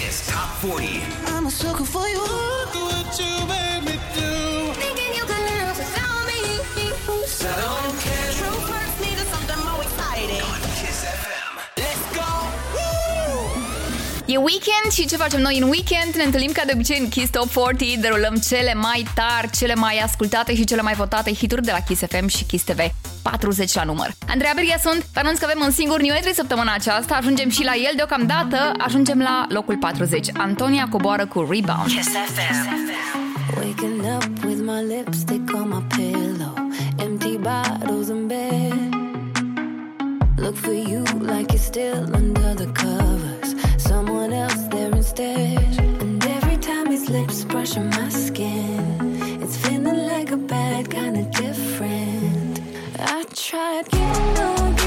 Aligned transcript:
Kiss 0.00 0.26
Top 0.26 0.48
40. 0.62 1.02
I'm 1.26 1.44
a 1.44 1.50
sucker 1.50 1.84
for 1.84 2.08
you. 2.08 2.20
Look 2.20 2.74
what 2.74 3.20
you 3.20 3.32
made 3.46 3.82
me 3.84 4.00
do. 4.14 4.72
Thinking 4.80 5.12
you 5.14 5.24
could 5.28 5.44
live 5.50 5.76
without 5.76 6.24
me. 6.26 6.40
So 7.26 7.89
E 14.32 14.36
weekend 14.36 14.92
și 14.92 15.06
ce 15.06 15.16
facem 15.16 15.40
noi 15.40 15.58
în 15.58 15.68
weekend? 15.68 16.14
Ne 16.16 16.22
întâlnim 16.22 16.52
ca 16.52 16.62
de 16.66 16.72
obicei 16.74 16.98
în 16.98 17.08
Kiss 17.08 17.30
Top 17.30 17.48
40, 17.48 17.94
derulăm 17.94 18.34
cele 18.48 18.74
mai 18.74 19.06
tari, 19.14 19.50
cele 19.56 19.74
mai 19.74 19.98
ascultate 19.98 20.54
și 20.54 20.64
cele 20.64 20.82
mai 20.82 20.94
votate 20.94 21.32
hituri 21.32 21.62
de 21.62 21.70
la 21.70 21.78
Kiss 21.80 22.02
FM 22.08 22.26
și 22.26 22.44
Kiss 22.44 22.64
TV. 22.64 22.78
40 23.22 23.74
la 23.74 23.82
număr. 23.84 24.10
Andreea 24.28 24.52
Berghia 24.54 24.78
sunt, 24.82 25.06
vă 25.12 25.20
anunț 25.20 25.38
că 25.38 25.44
avem 25.44 25.62
un 25.64 25.70
singur 25.70 26.00
new 26.00 26.14
entry 26.14 26.34
săptămâna 26.34 26.74
aceasta, 26.74 27.14
ajungem 27.14 27.50
și 27.50 27.64
la 27.64 27.74
el 27.74 27.92
deocamdată, 27.96 28.72
ajungem 28.78 29.18
la 29.18 29.46
locul 29.48 29.76
40. 29.76 30.26
Antonia 30.36 30.88
coboară 30.90 31.26
cu 31.26 31.46
Rebound. 31.50 31.86
Kiss 31.86 32.08
FM. 32.08 32.88
Waking 33.56 34.00
up 34.16 34.44
with 34.44 34.60
my 34.60 34.80
lipstick 34.94 35.54
on 35.54 35.68
my 35.68 35.82
pillow, 35.96 36.54
empty 36.98 37.36
bottles 37.36 38.08
in 38.08 38.26
bed. 38.26 38.89
Look 40.40 40.56
for 40.56 40.72
you 40.72 41.04
like 41.20 41.52
you're 41.52 41.58
still 41.58 42.16
under 42.16 42.54
the 42.54 42.72
covers, 42.72 43.54
someone 43.76 44.32
else 44.32 44.62
there 44.68 44.90
instead. 44.90 45.78
And 46.00 46.24
every 46.24 46.56
time 46.56 46.86
his 46.86 47.10
lips 47.10 47.44
brushing 47.44 47.90
my 47.90 48.08
skin, 48.08 49.42
it's 49.42 49.58
feeling 49.58 50.06
like 50.08 50.30
a 50.30 50.38
bad 50.38 50.90
kind 50.90 51.18
of 51.18 51.30
different. 51.32 52.58
I 52.98 53.24
tried 53.34 53.90
getting 53.90 54.38
on, 54.38 54.79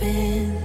Been. 0.00 0.57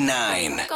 99. 0.00 0.75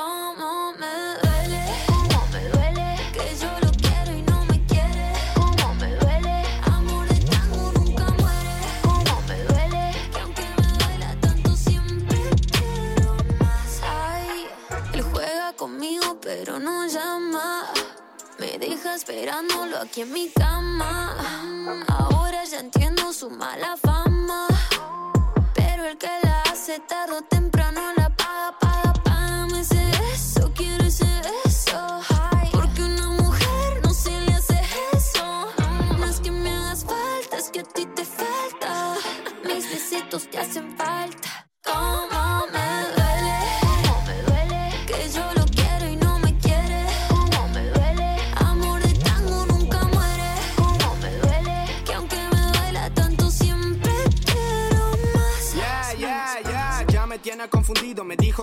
Que 36.84 36.94
me 36.94 37.00
hagas 37.00 37.20
falta, 37.20 37.36
es 37.36 37.50
que 37.50 37.60
a 37.60 37.64
ti 37.64 37.86
te 37.86 38.04
falta. 38.04 38.94
Mis 39.44 39.70
besitos 39.70 40.28
te 40.30 40.38
hacen 40.38 40.76
falta. 40.76 41.39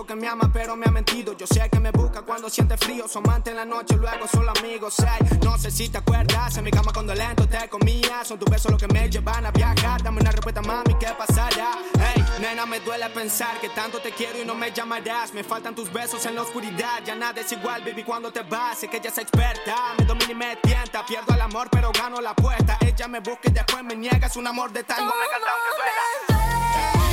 Que 0.08 0.16
me 0.16 0.26
ama, 0.26 0.50
pero 0.50 0.74
me 0.74 0.86
ha 0.86 0.90
mentido. 0.90 1.36
Yo 1.36 1.46
sé 1.46 1.68
que 1.68 1.78
me 1.78 1.90
busca 1.90 2.22
cuando 2.22 2.48
siente 2.48 2.78
frío. 2.78 3.06
Su 3.06 3.18
amante 3.18 3.50
en 3.50 3.56
la 3.56 3.66
noche, 3.66 3.94
luego 3.94 4.26
solo 4.26 4.52
amigos. 4.58 4.96
Ey, 5.00 5.38
no 5.44 5.58
sé 5.58 5.70
si 5.70 5.90
te 5.90 5.98
acuerdas. 5.98 6.56
En 6.56 6.64
mi 6.64 6.70
cama 6.70 6.92
cuando 6.94 7.14
lento 7.14 7.46
te 7.46 7.68
comía. 7.68 8.24
Son 8.24 8.38
tus 8.38 8.48
besos 8.48 8.72
los 8.72 8.80
que 8.80 8.88
me 8.88 9.10
llevan 9.10 9.44
a 9.44 9.50
viajar. 9.50 10.02
Dame 10.02 10.20
una 10.22 10.32
respuesta, 10.32 10.62
mami, 10.62 10.94
¿qué 10.98 11.08
pasará? 11.16 11.78
Ey, 12.14 12.24
nena, 12.40 12.64
me 12.64 12.80
duele 12.80 13.10
pensar 13.10 13.60
que 13.60 13.68
tanto 13.68 14.00
te 14.00 14.10
quiero 14.12 14.40
y 14.40 14.46
no 14.46 14.54
me 14.54 14.72
llamarás. 14.72 15.34
Me 15.34 15.44
faltan 15.44 15.74
tus 15.74 15.92
besos 15.92 16.24
en 16.24 16.36
la 16.36 16.42
oscuridad. 16.42 17.02
Ya 17.04 17.14
nada 17.14 17.42
es 17.42 17.52
igual, 17.52 17.82
baby, 17.84 18.02
cuando 18.02 18.32
te 18.32 18.42
vas. 18.42 18.78
Sé 18.78 18.88
que 18.88 18.96
ella 18.96 19.10
es 19.10 19.18
experta. 19.18 19.94
Me 19.98 20.06
domina 20.06 20.32
y 20.32 20.34
me 20.34 20.56
tienta. 20.56 21.04
Pierdo 21.04 21.34
el 21.34 21.40
amor, 21.42 21.68
pero 21.70 21.92
gano 21.92 22.18
la 22.22 22.30
apuesta. 22.30 22.78
Ella 22.80 23.08
me 23.08 23.20
busca 23.20 23.50
y 23.50 23.50
después 23.50 23.84
me 23.84 23.94
niega. 23.94 24.26
Es 24.26 24.36
un 24.36 24.46
amor 24.46 24.72
de 24.72 24.84
tango. 24.84 25.12
Me 25.14 25.26
encanta 25.26 25.50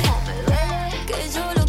aunque 0.08 0.30
me 0.30 0.42
duele 0.42 1.06
que 1.06 1.28
yo 1.30 1.52
lo 1.54 1.65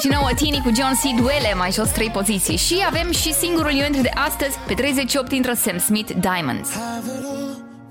29 0.00 0.30
Tini 0.34 0.60
cu 0.64 0.70
John 0.74 0.94
C. 0.94 1.20
Duele, 1.20 1.54
mai 1.54 1.72
jos 1.72 1.90
3 1.90 2.10
poziții. 2.10 2.56
Și 2.56 2.84
avem 2.86 3.12
și 3.12 3.32
singurul 3.32 3.72
eu 3.72 4.02
de 4.02 4.10
astăzi, 4.14 4.58
pe 4.66 4.74
38 4.74 5.32
intră 5.32 5.52
Sam 5.54 5.78
Smith 5.78 6.12
Diamonds. 6.20 6.68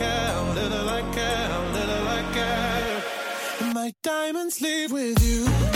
like 0.00 0.54
little 0.54 0.84
like 0.84 1.14
hell, 1.14 1.62
little 1.72 2.04
like 2.04 2.34
hell. 2.34 3.72
My 3.72 3.92
diamonds 4.02 4.60
leave 4.60 4.92
with 4.92 5.22
you. 5.22 5.75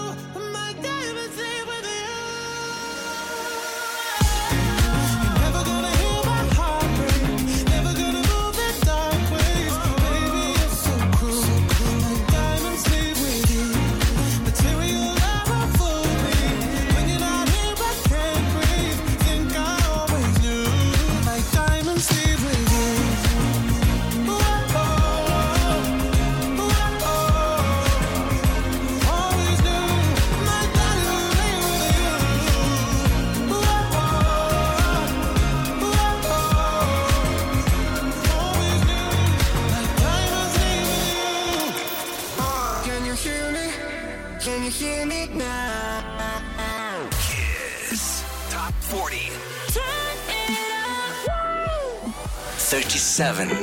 seven. 53.33 53.60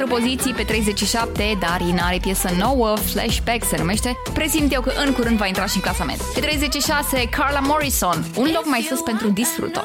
4 0.00 0.14
poziții 0.14 0.52
pe 0.52 0.62
37, 0.64 1.56
dar 1.60 1.78
Darina 1.78 2.06
are 2.06 2.18
piesă 2.20 2.48
nouă, 2.58 2.96
Flashback 2.96 3.64
se 3.64 3.76
numește. 3.78 4.16
Presimt 4.32 4.72
eu 4.72 4.80
că 4.80 4.92
în 5.06 5.12
curând 5.12 5.36
va 5.36 5.46
intra 5.46 5.66
și 5.66 5.76
în 5.76 5.82
clasament. 5.82 6.20
Pe 6.34 6.40
36, 6.40 7.28
Carla 7.28 7.60
Morrison, 7.60 8.24
un 8.36 8.50
loc 8.54 8.66
mai 8.66 8.86
sus 8.88 9.00
pentru 9.00 9.28
Disfruto. 9.28 9.84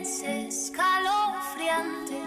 Es 0.00 0.10
escalofriante 0.46 2.18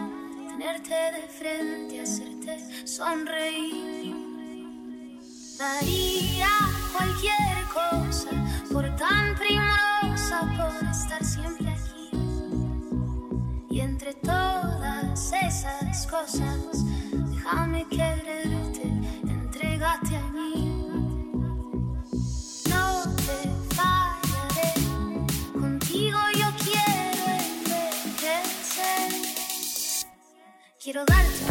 tenerte 0.47 0.99
de 1.15 1.23
frente, 1.39 1.95
hacerte 2.03 2.53
sonreír. 2.95 4.15
Daría 5.59 6.53
cualquier 6.93 7.57
cosa 7.73 8.48
quiero 30.91 31.05
darte. 31.05 31.48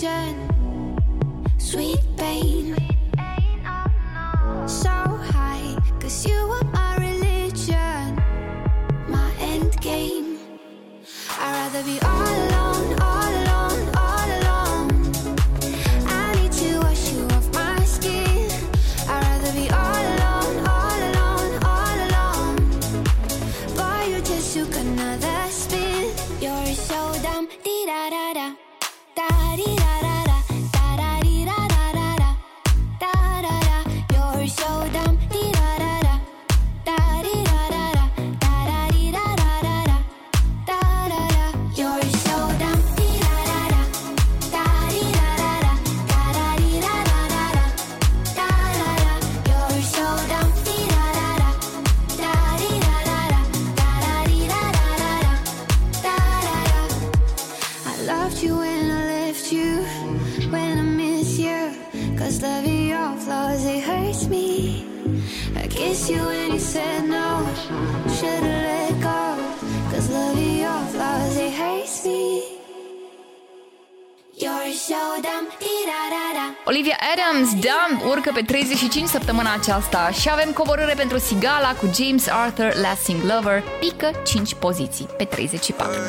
tienne 0.00 0.53
5 78.94 79.08
săptămâna 79.08 79.52
aceasta 79.52 80.10
și 80.10 80.30
avem 80.30 80.52
coborâre 80.52 80.94
pentru 80.94 81.18
Sigala 81.18 81.74
cu 81.74 81.90
James 81.94 82.28
Arthur 82.28 82.74
Lasting 82.82 83.22
Lover, 83.22 83.62
pică 83.80 84.10
5 84.24 84.54
poziții 84.54 85.08
pe 85.16 85.24
34. 85.24 85.92
Și 85.92 86.00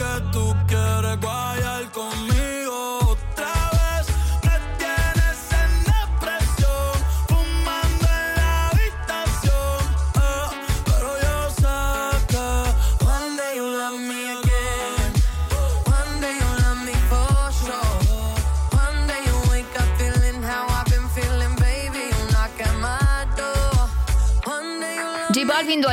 que 0.00 0.20
tú 0.32 0.49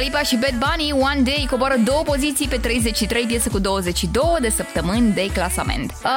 Lipa 0.07 0.21
și 0.21 0.37
Bad 0.37 0.57
Bunny 0.65 0.91
One 0.91 1.21
Day 1.21 1.47
coboară 1.49 1.75
două 1.85 2.01
poziții 2.03 2.47
pe 2.47 2.57
33 2.57 3.25
piese 3.25 3.49
cu 3.49 3.59
22 3.59 4.23
de 4.41 4.49
săptămâni 4.49 5.11
de 5.13 5.31
clasament. 5.33 5.91
Uh, 5.91 6.09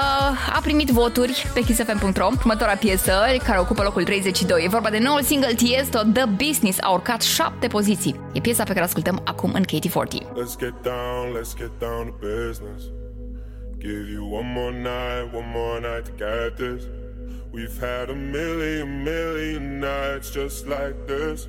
a 0.56 0.60
primit 0.62 0.88
voturi 0.88 1.46
pe 1.54 1.60
kissfm.ro 1.60 2.26
următoarea 2.26 2.76
piesă 2.76 3.12
care 3.44 3.58
ocupă 3.58 3.82
locul 3.82 4.04
32. 4.04 4.64
E 4.64 4.68
vorba 4.68 4.90
de 4.90 4.98
noul 4.98 5.22
single 5.22 5.54
Tiesto, 5.54 5.98
The 6.12 6.24
Business, 6.24 6.78
a 6.80 6.90
urcat 6.90 7.22
7 7.22 7.66
poziții. 7.66 8.20
E 8.32 8.40
piesa 8.40 8.62
pe 8.62 8.68
care 8.68 8.80
o 8.80 8.84
ascultăm 8.84 9.20
acum 9.24 9.52
în 9.52 9.62
KT40. 9.62 10.12
Let's 10.42 10.56
get 10.58 10.74
down, 10.82 11.24
let's 11.38 11.54
get 11.58 11.72
down 11.78 12.04
to 12.06 12.14
business. 12.26 12.82
Give 13.78 14.04
you 14.12 14.22
one 14.32 14.52
more 14.54 14.72
night, 14.72 15.34
one 15.34 15.50
more 15.54 15.80
night 15.80 16.04
to 16.08 16.12
get 16.24 16.50
this. 16.56 16.82
We've 17.56 17.78
had 17.80 18.08
a 18.08 18.18
million, 18.38 19.02
million 19.02 19.62
nights 19.78 20.26
just 20.32 20.66
like 20.66 20.96
this. 21.06 21.48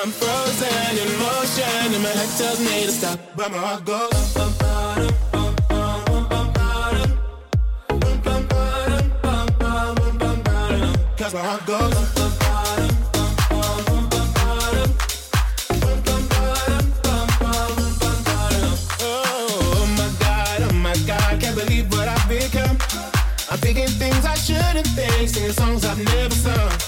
I'm 0.00 0.12
frozen 0.12 0.96
in 0.96 1.18
motion, 1.18 1.92
and 1.92 2.02
my 2.04 2.10
head 2.10 2.28
tells 2.38 2.60
me 2.60 2.84
to 2.86 2.92
stop. 2.92 3.18
But 3.34 3.50
my 3.50 3.58
heart 3.58 3.84
goes. 3.84 4.32
bum, 4.34 4.52
bum, 4.60 4.94
bum, 5.32 6.52
bum, 6.52 6.52
bum, 7.98 8.20
bum, 8.22 8.46
bum, 8.46 8.46
bum, 9.22 9.46
bum, 9.58 10.18
bum, 10.18 10.42
bum, 10.42 10.94
Cause 11.16 11.34
my 11.34 11.40
heart 11.40 11.66
goes. 11.66 11.94
Oh 19.00 19.84
my 19.98 20.08
god, 20.20 20.62
oh 20.62 20.72
my 20.74 20.94
god, 21.08 21.40
can't 21.40 21.56
believe 21.56 21.90
what 21.90 22.06
I've 22.06 22.28
become. 22.28 22.78
I'm 23.50 23.58
thinking 23.58 23.88
things 23.88 24.24
I 24.24 24.36
shouldn't 24.36 24.86
think, 24.86 25.28
singing 25.28 25.50
songs 25.50 25.84
I've 25.84 25.98
never 25.98 26.34
sung. 26.36 26.87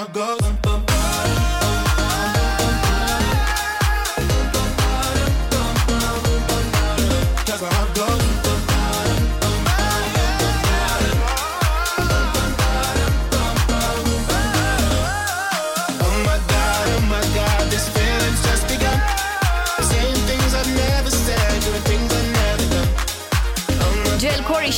I'm 0.00 0.10
gone. 0.12 0.59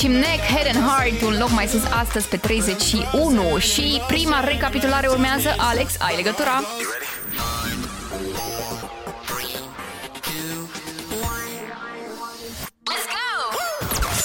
Și 0.03 0.09
Neck, 0.09 0.43
Head 0.55 0.77
and 0.77 0.89
Heart, 0.89 1.23
un 1.23 1.39
loc 1.39 1.51
mai 1.51 1.67
sus 1.67 1.83
astăzi 1.85 2.29
pe 2.29 2.37
31 2.37 3.59
și 3.59 4.03
prima 4.07 4.41
recapitulare 4.41 5.07
urmează. 5.07 5.55
Alex, 5.59 5.93
ai 5.99 6.17
legătura? 6.17 6.63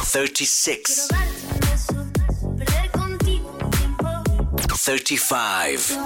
36. 0.05 1.09
35. 4.77 5.97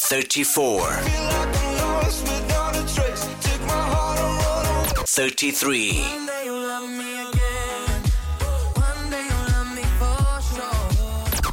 34. 0.00 1.02
33. 5.06 7.21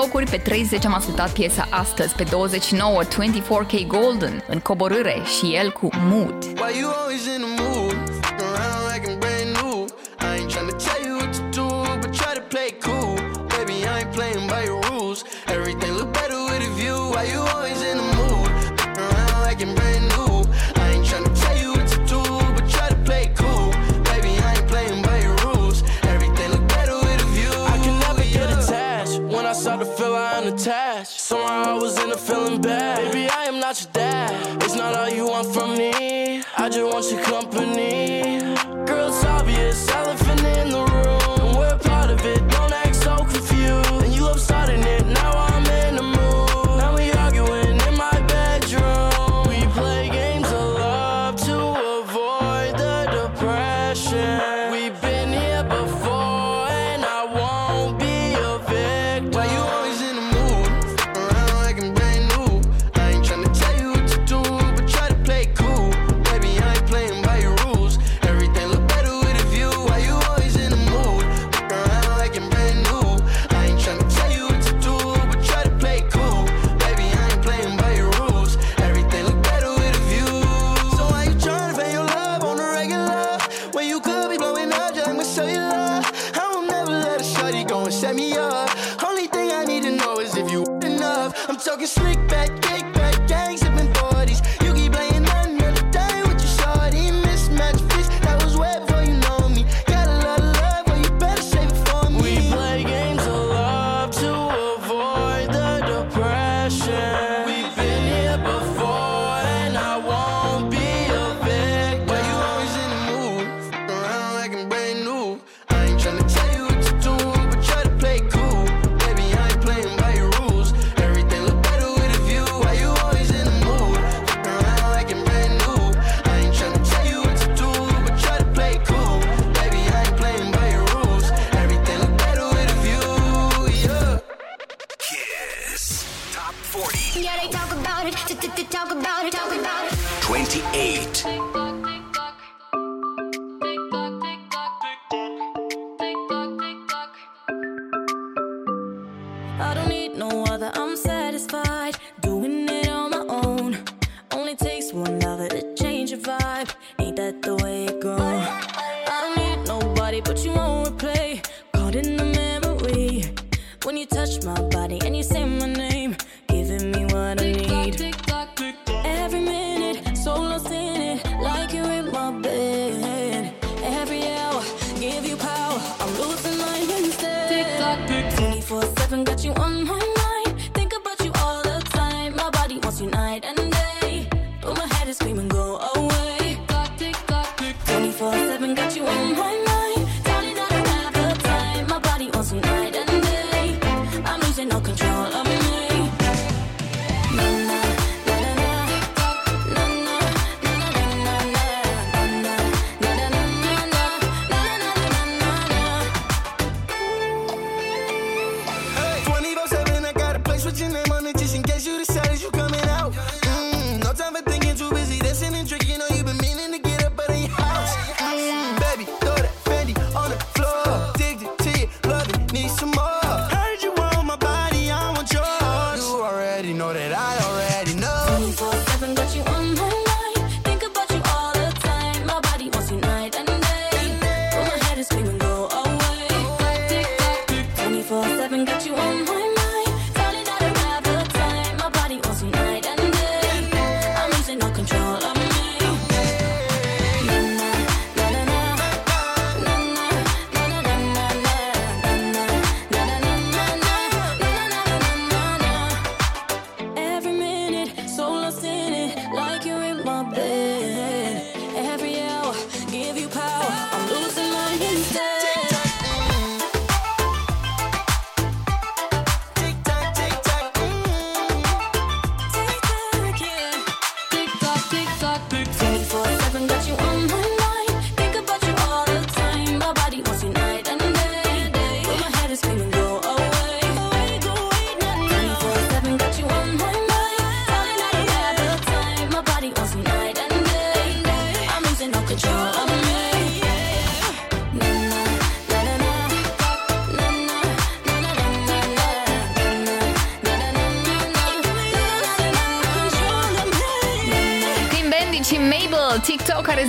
locuri, 0.00 0.30
pe 0.30 0.36
30 0.36 0.84
am 0.84 0.94
ascultat 0.94 1.32
piesa 1.32 1.66
astăzi, 1.70 2.14
pe 2.14 2.22
29 2.30 3.02
24K 3.04 3.86
Golden, 3.86 4.44
în 4.48 4.58
coborâre 4.58 5.22
și 5.38 5.54
el 5.54 5.72
cu 5.72 5.88
Mood. 6.08 6.39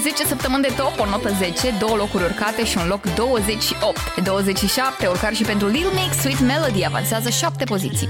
10 0.01 0.25
săptămâni 0.25 0.61
de 0.63 0.73
top, 0.77 0.99
o 0.99 1.05
notă 1.05 1.29
10, 1.37 1.75
două 1.79 1.95
locuri 1.95 2.23
urcate 2.23 2.65
și 2.65 2.77
un 2.77 2.87
loc 2.87 3.01
28. 3.15 4.15
27, 4.23 5.07
urcare 5.07 5.35
și 5.35 5.43
pentru 5.43 5.67
Lil 5.67 5.87
Mix, 5.93 6.17
Sweet 6.17 6.39
Melody 6.39 6.85
avansează 6.85 7.29
7 7.29 7.63
poziții. 7.63 8.09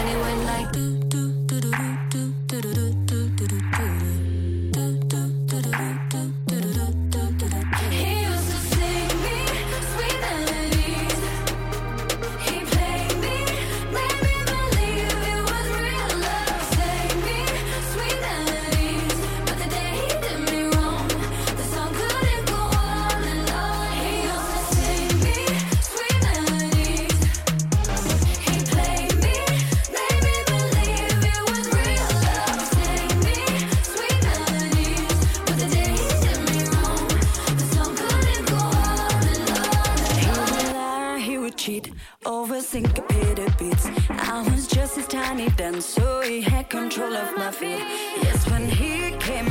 house 44.91 44.97
is 44.97 45.07
tiny, 45.07 45.47
then 45.49 45.79
so 45.79 46.21
he 46.21 46.41
had 46.41 46.69
control 46.69 47.15
of 47.15 47.37
my 47.37 47.51
feet. 47.51 47.79
Yes, 48.23 48.49
when 48.49 48.67
he 48.67 49.15
came. 49.19 49.50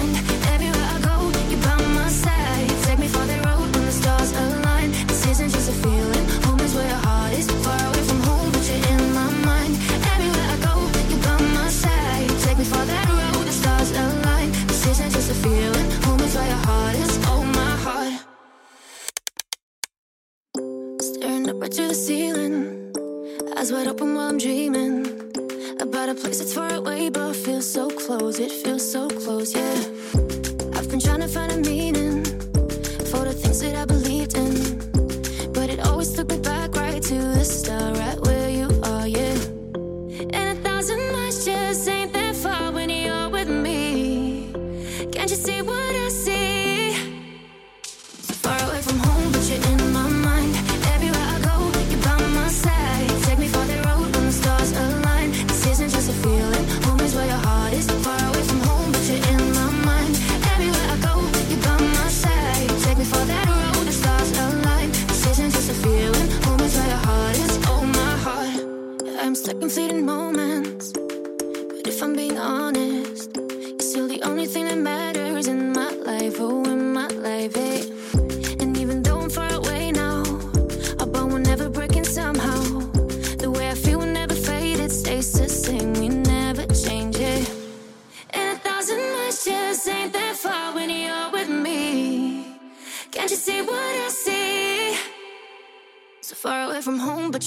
right 21.61 21.71
to 21.71 21.87
the 21.89 21.93
ceiling. 21.93 22.91
Eyes 23.55 23.71
wide 23.71 23.87
open 23.87 24.15
while 24.15 24.29
I'm 24.29 24.39
dreaming 24.39 25.05
about 25.79 26.09
a 26.09 26.15
place 26.15 26.39
that's 26.39 26.53
far 26.53 26.73
away, 26.73 27.09
but 27.09 27.35
feels 27.35 27.71
so 27.71 27.87
close. 27.87 28.39
It 28.39 28.51
feels 28.51 28.91
so 28.91 29.07
close, 29.07 29.53
yeah. 29.53 29.77
I've 30.75 30.89
been 30.89 30.99
trying 30.99 31.21
to 31.21 31.27
find 31.27 31.51
a 31.51 31.57
meaning 31.57 32.25
for 33.11 33.25
the 33.25 33.33
things 33.33 33.59
that 33.61 33.75
I 33.75 33.85
believed 33.85 34.35
in, 34.35 35.53
but 35.53 35.69
it 35.69 35.79
always 35.81 36.11
took 36.13 36.29
me 36.29 36.39
back 36.39 36.75
right 36.75 37.01
to 37.01 37.13
the 37.13 37.43
start, 37.45 37.95
right 37.97 38.20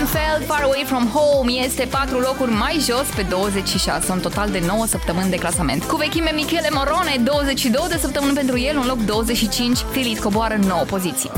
Seinfeld, 0.00 0.46
Far 0.46 0.62
Away 0.62 0.84
From 0.86 1.06
Home, 1.06 1.52
este 1.52 1.84
patru 1.84 2.18
locuri 2.18 2.50
mai 2.50 2.78
jos 2.88 3.08
pe 3.16 3.22
26, 3.22 4.12
un 4.12 4.20
total 4.20 4.50
de 4.50 4.62
9 4.66 4.86
săptămâni 4.86 5.30
de 5.30 5.36
clasament. 5.36 5.84
Cu 5.84 5.96
vechime 5.96 6.30
Michele 6.34 6.68
Morone, 6.72 7.16
22 7.24 7.86
de 7.88 7.96
săptămâni 7.96 8.34
pentru 8.34 8.58
el, 8.58 8.76
un 8.76 8.86
loc 8.86 8.98
25, 8.98 9.78
Filit 9.78 10.18
coboară 10.18 10.58
9 10.66 10.82
poziții. 10.82 11.29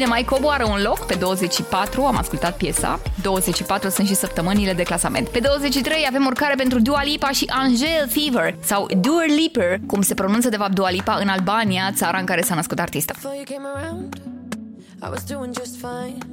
Mâine 0.00 0.14
mai 0.14 0.24
coboară 0.24 0.64
un 0.64 0.82
loc, 0.82 1.06
pe 1.06 1.14
24 1.14 2.02
am 2.02 2.16
ascultat 2.16 2.56
piesa, 2.56 3.00
24 3.22 3.88
sunt 3.88 4.06
și 4.06 4.14
săptămânile 4.14 4.72
de 4.72 4.82
clasament. 4.82 5.28
Pe 5.28 5.38
23 5.38 6.06
avem 6.08 6.26
urcare 6.26 6.54
pentru 6.54 6.80
Dua 6.80 7.02
Lipa 7.02 7.30
și 7.30 7.50
Angel 7.50 8.08
Fever 8.08 8.54
sau 8.60 8.86
Dua 9.00 9.24
Liper, 9.24 9.78
cum 9.86 10.02
se 10.02 10.14
pronunță 10.14 10.48
de 10.48 10.56
fapt 10.56 10.74
Dua 10.74 10.90
Lipa 10.90 11.14
în 11.20 11.28
Albania, 11.28 11.92
țara 11.94 12.18
în 12.18 12.24
care 12.24 12.42
s-a 12.42 12.54
născut 12.54 12.78
artista. 12.78 13.14
I 15.02 15.08
was 15.10 15.24
doing 15.24 15.54
just 15.58 15.76
fine 15.76 16.29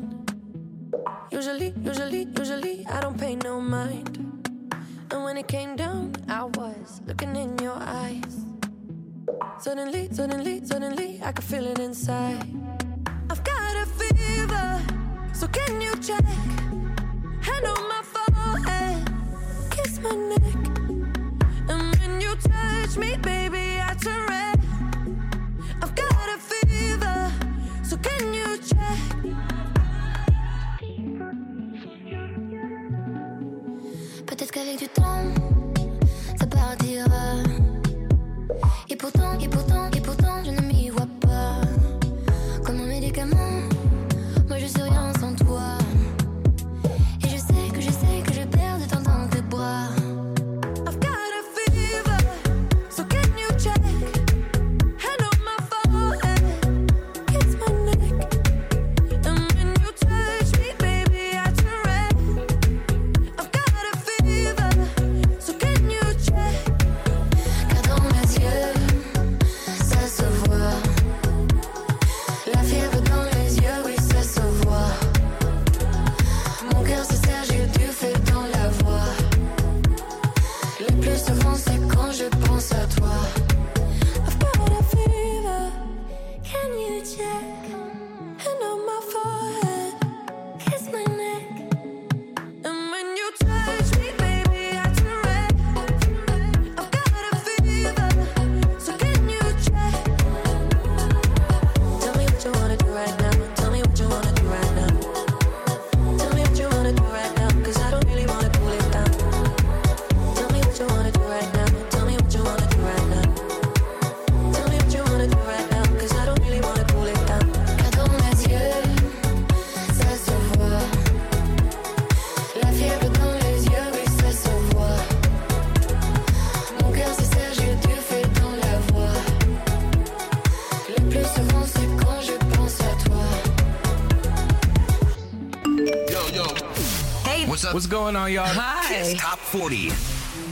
What's 137.77 137.85
up? 137.85 137.91
What's 137.91 138.01
going 138.01 138.15
on, 138.15 138.31
y'all? 138.31 138.45
Hi. 138.47 139.03
Kiss 139.03 139.21
Top 139.21 139.37
40. 139.37 139.91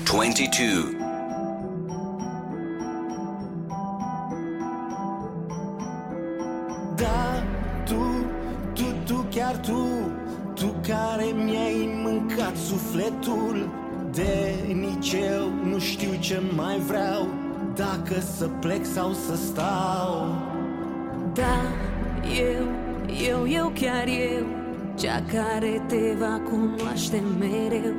22. 0.05 0.95
Da, 6.95 7.43
tu, 7.86 8.26
tu, 8.73 8.84
tu, 9.05 9.26
chiar 9.30 9.57
tu 9.57 10.11
Tu 10.53 10.67
care 10.88 11.23
mi-ai 11.23 12.01
mâncat 12.03 12.55
sufletul 12.55 13.69
De 14.11 14.55
nici 14.73 15.13
eu 15.13 15.49
nu 15.63 15.80
știu 15.80 16.13
ce 16.19 16.41
mai 16.55 16.78
vreau 16.78 17.28
Dacă 17.76 18.19
să 18.38 18.47
plec 18.47 18.86
sau 18.86 19.13
să 19.13 19.36
stau 19.36 20.36
Da, 21.34 21.61
eu, 22.38 22.67
eu, 23.28 23.47
eu, 23.47 23.71
chiar 23.76 24.07
eu 24.07 24.63
Cea 24.95 25.23
care 25.32 25.82
te 25.88 26.05
va 26.36 26.42
cunoaște 26.50 27.24
mereu 27.40 27.94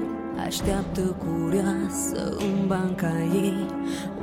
Așteaptă 0.47 1.01
curioasă 1.01 2.37
în 2.39 2.67
banca 2.67 3.13
ei 3.35 3.67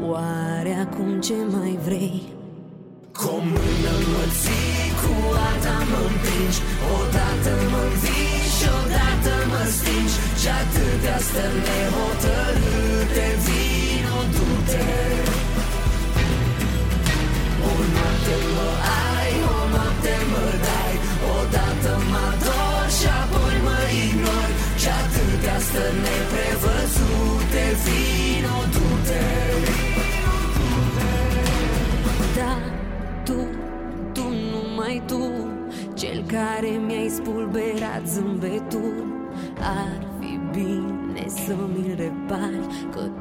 Oare 0.09 0.73
acum 0.73 1.19
ce 1.19 1.33
mai 1.51 1.79
vrei? 1.83 2.21
Cu 3.13 3.25
o 3.27 3.37
mână 3.37 3.93
mă 4.11 4.25
ții, 4.41 4.52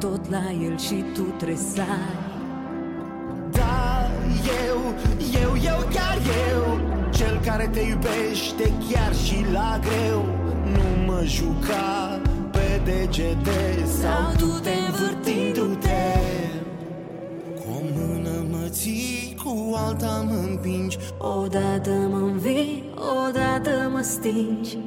tot 0.03 0.31
la 0.31 0.51
el 0.63 0.79
și 0.79 1.05
tu 1.15 1.23
tresari 1.23 2.19
Da, 3.51 4.11
eu, 4.67 4.79
eu, 5.43 5.51
eu, 5.65 5.79
chiar 5.95 6.19
eu 6.51 6.81
Cel 7.11 7.41
care 7.45 7.69
te 7.73 7.81
iubește 7.81 8.73
chiar 8.91 9.15
și 9.15 9.45
la 9.53 9.79
greu 9.81 10.25
Nu 10.73 11.13
mă 11.13 11.23
juca 11.25 12.21
pe 12.51 12.81
degete 12.85 13.85
Sau 14.01 14.33
du-te 14.39 14.71
învârtindu-te. 14.87 16.03
Cu 17.55 17.69
o 17.69 17.81
mână 17.95 18.47
mă 18.51 18.67
ții, 18.69 19.37
cu 19.45 19.75
alta 19.75 20.27
mă 20.29 20.49
împingi. 20.49 20.99
Odată 21.19 21.91
mă 21.91 22.17
învii, 22.17 22.85
odată 23.27 23.91
mă 23.93 24.01
stingi 24.01 24.79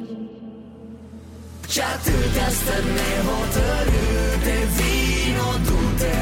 Și 1.76 1.82
atâtea 1.96 2.50
stări 2.58 2.90
nehotărâte 2.98 4.58
Vino, 4.76 5.50
du-te 5.66 6.18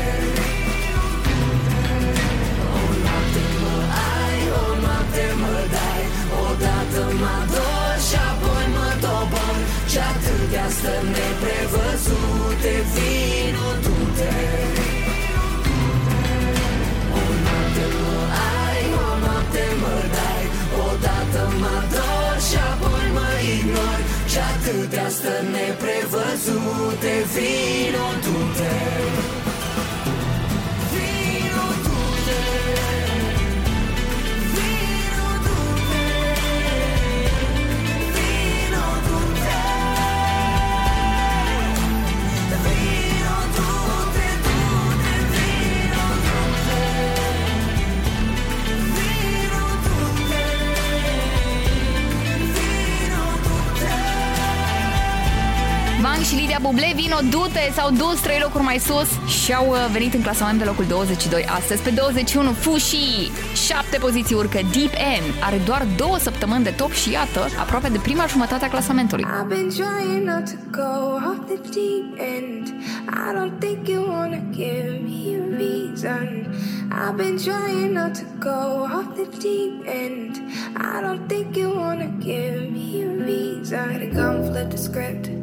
O 2.79 2.83
noapte 3.03 3.45
mă 3.61 3.75
ai, 4.15 4.39
o 4.61 4.65
noapte 4.83 5.25
mă 5.41 5.57
dai 5.73 6.03
Odată 6.45 7.03
mă 7.19 7.31
ador 7.41 7.95
și 8.07 8.17
apoi 8.31 8.65
mă 8.75 8.89
dobor 9.03 9.57
Și 9.91 9.99
atâtea 10.11 10.67
stări 10.77 11.09
neprevăzute 11.15 12.73
Vino, 12.93 13.67
du-te 13.83 14.92
ignori 24.33 24.39
Și 24.39 24.39
atâtea 24.39 25.09
stări 25.09 25.47
neprevăzute 25.51 27.13
Vino, 27.33 28.07
du-te 28.23 28.73
Vino, 29.03 29.42
și 56.33 56.39
Lidia 56.39 56.59
Buble, 56.61 56.91
vino, 56.95 57.19
du-te, 57.29 57.71
s-au 57.75 57.89
dus 57.91 58.19
trei 58.21 58.39
locuri 58.41 58.63
mai 58.63 58.79
sus 58.79 59.09
și 59.43 59.53
au 59.53 59.67
uh, 59.69 59.77
venit 59.91 60.13
în 60.13 60.21
clasament 60.21 60.59
pe 60.59 60.65
locul 60.65 60.85
22 60.85 61.45
astăzi. 61.45 61.81
Pe 61.81 61.89
21, 61.89 62.51
Fushi, 62.51 63.31
7 63.65 63.97
poziții 63.97 64.35
urcă, 64.35 64.59
Deep 64.75 64.93
End, 65.15 65.29
are 65.47 65.61
doar 65.65 65.85
două 65.97 66.17
săptămâni 66.17 66.63
de 66.63 66.69
top 66.69 66.91
și 66.91 67.11
iată, 67.11 67.39
aproape 67.59 67.89
de 67.89 67.97
prima 67.97 68.25
jumătate 68.25 68.65
a 68.65 68.69
clasamentului. 68.69 69.25
I've 69.25 69.47
been 69.47 69.69
trying 69.69 70.23
not 70.31 70.45
to 70.53 70.57
go 70.81 70.93
off 71.29 71.39
the 71.51 71.59
deep 71.75 72.07
end. 72.35 72.63
I 73.25 73.29
don't 73.37 73.55
think 73.63 73.87
you 73.87 74.01
wanna 74.15 74.41
give 74.61 74.91
me 75.09 75.21
a 75.39 75.43
reason. 75.63 76.27
I've 77.01 77.17
been 77.23 77.37
trying 77.47 77.91
not 77.99 78.13
to 78.21 78.25
go 78.49 78.59
off 78.95 79.07
the 79.19 79.27
deep 79.45 79.75
end. 80.03 80.31
I 80.93 80.95
don't 81.05 81.23
think 81.31 81.47
you 81.61 81.69
wanna 81.83 82.09
give 82.31 82.59
me 82.77 82.87
a 83.07 83.09
reason. 83.29 83.85
Had 83.93 84.03
a 84.09 84.11
gun, 84.19 84.35
flip 84.49 84.69
the 84.69 84.81
script. 84.89 85.42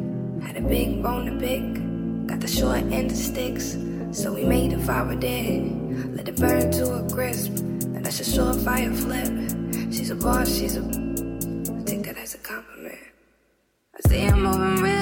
Had 0.51 0.65
a 0.65 0.67
big 0.67 1.01
bone 1.01 1.27
to 1.27 1.39
pick. 1.39 2.27
Got 2.27 2.41
the 2.41 2.47
short 2.47 2.83
end 2.91 3.09
of 3.09 3.15
sticks. 3.15 3.77
So 4.11 4.33
we 4.33 4.43
made 4.43 4.73
a 4.73 4.79
fire 4.79 5.15
dead. 5.15 6.13
Let 6.13 6.27
it 6.27 6.35
burn 6.35 6.69
to 6.73 6.93
a 6.95 7.09
crisp. 7.09 7.59
And 7.95 8.05
that's 8.05 8.19
a 8.19 8.25
short 8.25 8.57
fire 8.57 8.91
flip. 8.91 9.31
She's 9.93 10.09
a 10.09 10.15
boss, 10.15 10.53
she's 10.53 10.75
a. 10.75 10.81
I 10.81 11.83
take 11.85 12.03
that 12.03 12.17
as 12.17 12.35
a 12.35 12.39
compliment. 12.39 12.99
I 13.95 14.09
see 14.09 14.17
him 14.17 14.43
moving 14.43 14.83
real 14.83 15.00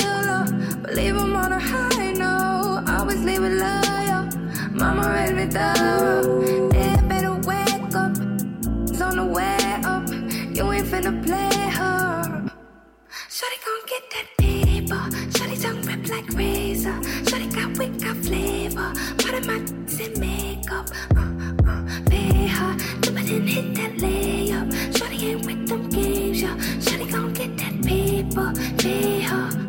razor. 16.80 16.99
Shawty 17.23 17.53
got 17.53 17.77
wit, 17.77 18.01
got 18.01 18.15
flavor. 18.17 18.93
Part 19.17 19.34
of 19.36 19.47
my 19.47 19.55
in 20.03 20.19
makeup. 20.19 20.89
Uh, 21.15 21.69
uh, 21.69 22.09
pay 22.09 22.47
her. 22.47 22.77
Dip 23.01 23.19
it 23.19 23.30
and 23.32 23.49
hit 23.49 23.75
that 23.75 23.91
layup. 23.97 24.71
Shawty 24.93 25.23
ain't 25.23 25.45
with 25.45 25.67
them 25.67 25.89
games, 25.89 26.41
yo. 26.41 26.49
Shawty 26.80 27.11
gon' 27.11 27.34
get 27.34 27.57
that 27.57 27.82
paper. 27.84 28.53
Pay 28.77 29.21
her. 29.21 29.68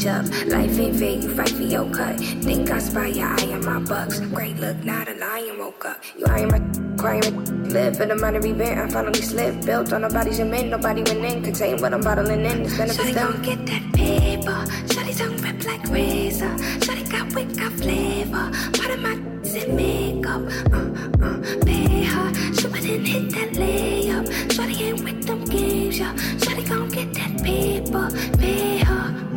Bitch 0.00 0.08
up. 0.08 0.48
Life 0.48 0.78
ain't 0.78 0.96
fair, 0.96 1.10
you 1.10 1.34
fight 1.34 1.50
for 1.50 1.62
your 1.62 1.90
cut. 1.90 2.18
Think 2.18 2.70
I 2.70 2.78
spy 2.78 3.08
your 3.08 3.28
eye 3.28 3.52
on 3.52 3.64
my 3.64 3.80
bucks. 3.80 4.20
Great 4.20 4.56
look, 4.56 4.82
not 4.82 5.08
a 5.08 5.14
lion 5.14 5.58
woke 5.58 5.84
up. 5.84 6.02
You 6.16 6.24
eyeing 6.26 6.48
my 6.48 6.60
crying 6.96 7.68
live 7.68 7.98
for 7.98 8.06
the 8.06 8.16
minor 8.16 8.38
event. 8.38 8.78
I 8.78 8.88
finally 8.88 9.20
slipped. 9.20 9.66
Built 9.66 9.92
on 9.92 10.00
nobody's 10.00 10.36
cement, 10.36 10.70
nobody 10.70 11.02
went 11.02 11.24
in. 11.24 11.42
Contain 11.42 11.82
what 11.82 11.92
I'm 11.92 12.00
bottling 12.00 12.46
in. 12.46 12.62
It's 12.62 12.76
benefits 12.78 13.10
Shawty 13.10 13.14
gon' 13.14 13.42
get 13.42 13.66
that 13.66 13.92
paper. 13.92 14.64
Shawty 14.86 15.18
tongue 15.18 15.36
rip 15.42 15.66
like 15.66 15.86
razor. 15.90 16.54
Shawty 16.80 17.10
got 17.10 17.34
wit, 17.34 17.56
got 17.58 17.72
flavor. 17.72 18.50
Part 18.72 18.90
of 18.92 19.00
my 19.00 19.14
lipstick, 19.14 19.68
makeup. 19.68 20.40
Uh, 20.72 21.26
uh, 21.26 21.64
pay 21.66 22.04
her. 22.04 22.54
She 22.54 22.66
wouldn't 22.68 23.06
hit 23.06 23.30
that 23.32 23.50
layup. 23.52 24.26
Shawty 24.48 24.80
ain't 24.80 25.04
with 25.04 25.26
them 25.26 25.44
games, 25.44 25.98
yeah. 25.98 26.14
Shawty 26.38 26.66
gon' 26.66 26.88
get 26.88 27.12
that 27.12 27.42
paper, 27.44 28.08
pay 28.38 28.78
her. 28.78 29.29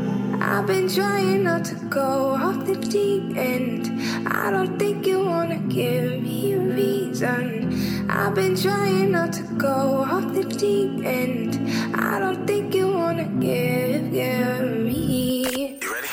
I've 0.45 0.67
been 0.67 0.89
trying 0.89 1.43
not 1.43 1.63
to 1.65 1.75
go 1.85 2.35
off 2.35 2.65
the 2.65 2.75
deep 2.75 3.37
end. 3.37 3.89
I 4.27 4.51
don't 4.51 4.77
think 4.77 5.07
you 5.07 5.23
wanna 5.23 5.57
give 5.69 6.21
me 6.21 6.51
a 6.51 6.59
reason. 6.59 8.09
I've 8.09 8.35
been 8.35 8.53
trying 8.53 9.11
not 9.11 9.31
to 9.33 9.43
go 9.57 10.03
off 10.03 10.33
the 10.33 10.43
deep 10.43 11.05
end. 11.05 11.55
I 11.95 12.19
don't 12.19 12.45
think 12.45 12.75
you 12.75 12.91
wanna 12.91 13.23
give, 13.39 14.11
give 14.11 14.69
me. 14.83 15.79
You 15.81 15.93
ready? 15.93 16.09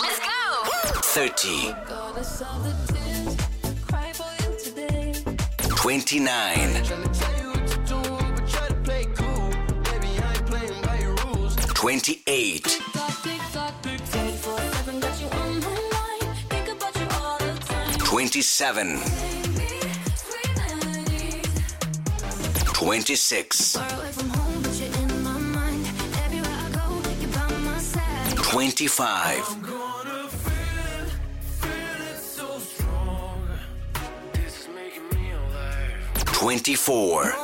Let's 0.00 0.20
go! 0.20 0.64
30. 1.02 1.74
29. 5.76 7.33
28. 11.84 12.80
Twenty-seven. 17.98 19.00
Twenty-six. 22.72 23.76
Twenty-five. 28.38 29.44
Twenty-four. 36.32 37.43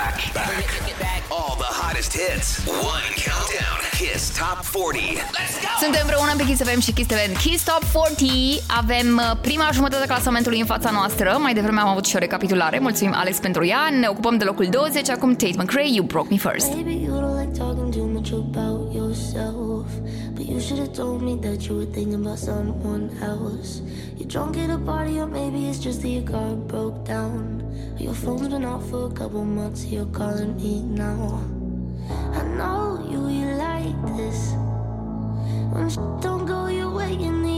Back, 0.00 0.32
back. 0.32 1.22
All 1.30 1.56
the 1.64 1.72
hottest 1.80 2.12
hits. 2.20 2.48
One 2.66 3.08
countdown. 3.26 3.78
Kiss 3.98 4.22
Top 4.40 4.58
40. 4.64 5.16
Let's 5.38 5.54
go. 5.62 5.68
Suntem 5.82 6.00
împreună 6.02 6.32
pe 6.36 6.44
Kiss 6.44 6.60
FM 6.62 6.80
și 6.80 6.92
Kiss 6.92 7.08
TV 7.08 7.18
în 7.28 7.34
Kiss 7.34 7.64
Top 7.64 7.84
40. 7.84 8.62
Avem 8.66 9.08
uh, 9.16 9.36
prima 9.40 9.68
jumătate 9.72 10.02
a 10.02 10.06
clasamentului 10.06 10.60
în 10.60 10.66
fața 10.66 10.90
noastră. 10.90 11.36
Mai 11.40 11.54
devreme 11.54 11.80
am 11.80 11.88
avut 11.88 12.04
și 12.06 12.16
o 12.16 12.18
recapitulare. 12.18 12.78
Mulțumim, 12.78 13.14
Alex, 13.16 13.38
pentru 13.38 13.66
ea. 13.66 13.88
Ne 14.00 14.08
ocupăm 14.08 14.36
de 14.36 14.44
locul 14.44 14.66
20. 14.70 15.08
Acum 15.08 15.34
Tate 15.34 15.54
McRae, 15.56 15.88
You 15.88 16.04
Broke 16.06 16.28
Me 16.30 16.36
First. 16.36 16.68
Maybe 16.74 16.94
you 17.06 17.12
don't 17.20 17.36
like 17.40 17.58
talking 17.58 17.94
too 17.94 18.06
much 18.06 18.30
about 18.32 18.94
yourself. 18.94 19.86
But 20.34 20.44
you 20.52 20.60
should 20.60 20.80
have 20.84 20.92
told 21.02 21.20
me 21.28 21.34
that 21.46 21.58
you 21.66 21.76
were 21.78 21.90
thinking 21.92 22.24
about 22.24 22.38
someone 22.38 23.04
else. 23.32 23.70
You're 24.16 24.30
drunk 24.34 24.56
at 24.56 24.70
a 24.70 24.78
party, 24.92 25.14
or 25.22 25.28
maybe 25.40 25.58
it's 25.68 25.80
just 25.86 26.00
that 26.02 26.12
your 26.16 26.26
car 26.32 26.50
broke 26.72 26.98
down. 27.14 27.59
Your 28.00 28.14
phone's 28.14 28.48
been 28.48 28.64
off 28.64 28.88
for 28.88 29.08
a 29.08 29.10
couple 29.12 29.44
months, 29.44 29.84
you're 29.84 30.06
calling 30.06 30.56
me 30.56 30.82
now. 30.82 31.44
I 32.32 32.42
know 32.56 33.06
you, 33.10 33.28
you 33.28 33.54
like 33.56 34.16
this. 34.16 34.52
When 35.70 35.86
don't 36.22 36.46
go 36.46 36.68
your 36.68 36.88
way, 36.90 37.12
you 37.12 37.30
needed 37.30 37.49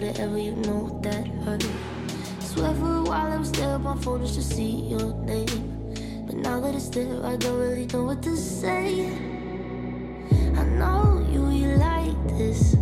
have 0.00 0.18
ever. 0.18 0.38
You 0.38 0.52
know 0.52 0.98
that 1.02 1.26
hurt. 1.44 1.66
Swear 2.40 2.74
for 2.74 2.96
a 2.96 3.02
while 3.02 3.32
I 3.32 3.36
was 3.36 3.52
there 3.52 3.74
on 3.74 3.82
my 3.82 3.96
phone 3.98 4.20
just 4.22 4.36
to 4.36 4.42
see 4.42 4.88
your 4.88 5.12
name. 5.24 6.24
But 6.26 6.36
now 6.36 6.60
that 6.60 6.74
it's 6.74 6.88
there, 6.88 7.24
I 7.24 7.36
don't 7.36 7.58
really 7.58 7.86
know 7.86 8.04
what 8.04 8.22
to 8.22 8.36
say. 8.36 9.10
I 10.56 10.64
know 10.64 11.26
you, 11.30 11.50
you 11.50 11.76
like 11.76 12.16
this. 12.38 12.81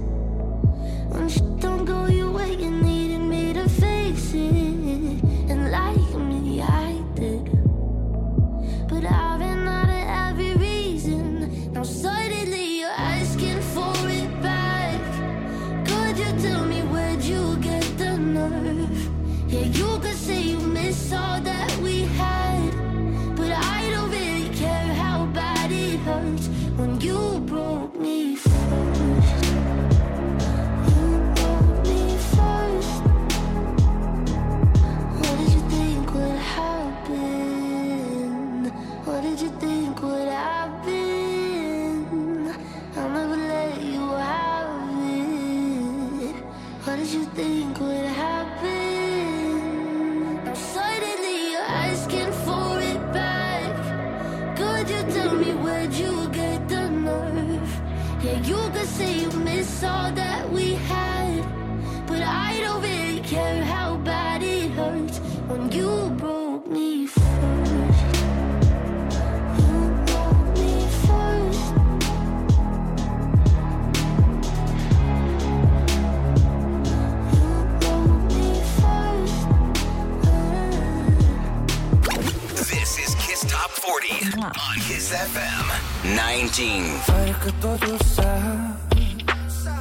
FM 85.20 85.66
19. 86.02 86.62
Pare 87.06 87.36
că 87.44 87.50
totul 87.60 87.96
s-a 88.14 88.40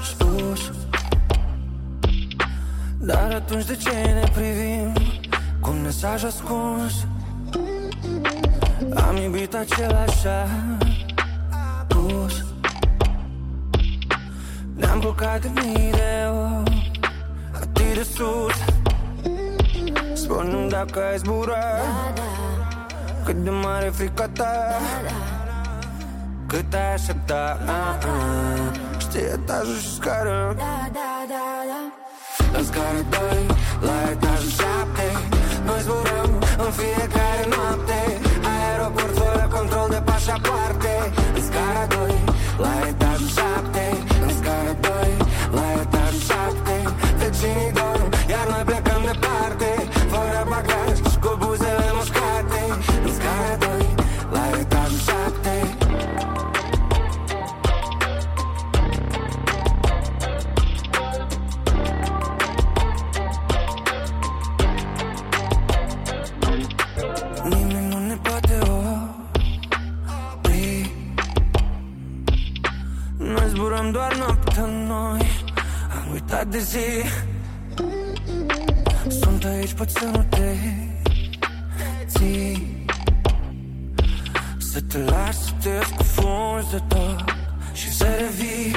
spus. 0.04 0.72
Dar 2.98 3.32
atunci 3.34 3.66
de 3.66 3.76
ce 3.76 3.90
ne 3.90 4.24
privim? 4.34 4.94
Cu 5.60 5.70
un 5.70 5.82
mesaj 5.82 6.24
ascuns? 6.24 7.06
Am 9.08 9.16
iubit 9.16 9.54
același 9.54 10.28
acuz 11.80 12.46
Ne-am 14.76 15.00
blocat 15.00 15.42
de 15.42 15.50
mii 15.54 15.92
de 15.92 16.28
ori 16.28 16.92
Atât 17.54 17.94
de 17.94 18.04
sus. 18.04 18.64
Spune-mi 20.14 20.70
dacă 20.70 21.04
ai 21.12 21.18
zburat 21.18 22.20
cât 23.30 23.44
de 23.44 23.50
mare 23.50 23.86
e 23.86 23.90
frica 23.90 24.28
ta 24.28 24.52
Cât 26.48 26.74
ai 26.74 26.94
aștepta 26.94 27.60
ah, 27.66 28.06
ah. 28.06 28.80
Știi 28.98 29.20
etajul 29.20 29.78
și 29.78 29.94
scară. 29.94 30.54
Da, 30.58 30.90
da, 30.92 31.26
da, 31.28 31.44
la 32.54 32.60
scară 32.64 33.06
2, 33.10 33.46
la 33.82 34.10
etajul 34.10 34.29
să 79.90 80.06
nu 80.14 80.26
te 80.30 80.56
ții 82.08 82.86
Să 84.72 84.82
te 84.82 84.98
lași 84.98 85.38
să 85.38 85.52
te 85.62 85.80
scufunzi 85.84 86.70
de 86.70 86.82
tot 86.88 87.24
Și 87.74 87.94
să 87.94 88.06
revii. 88.20 88.76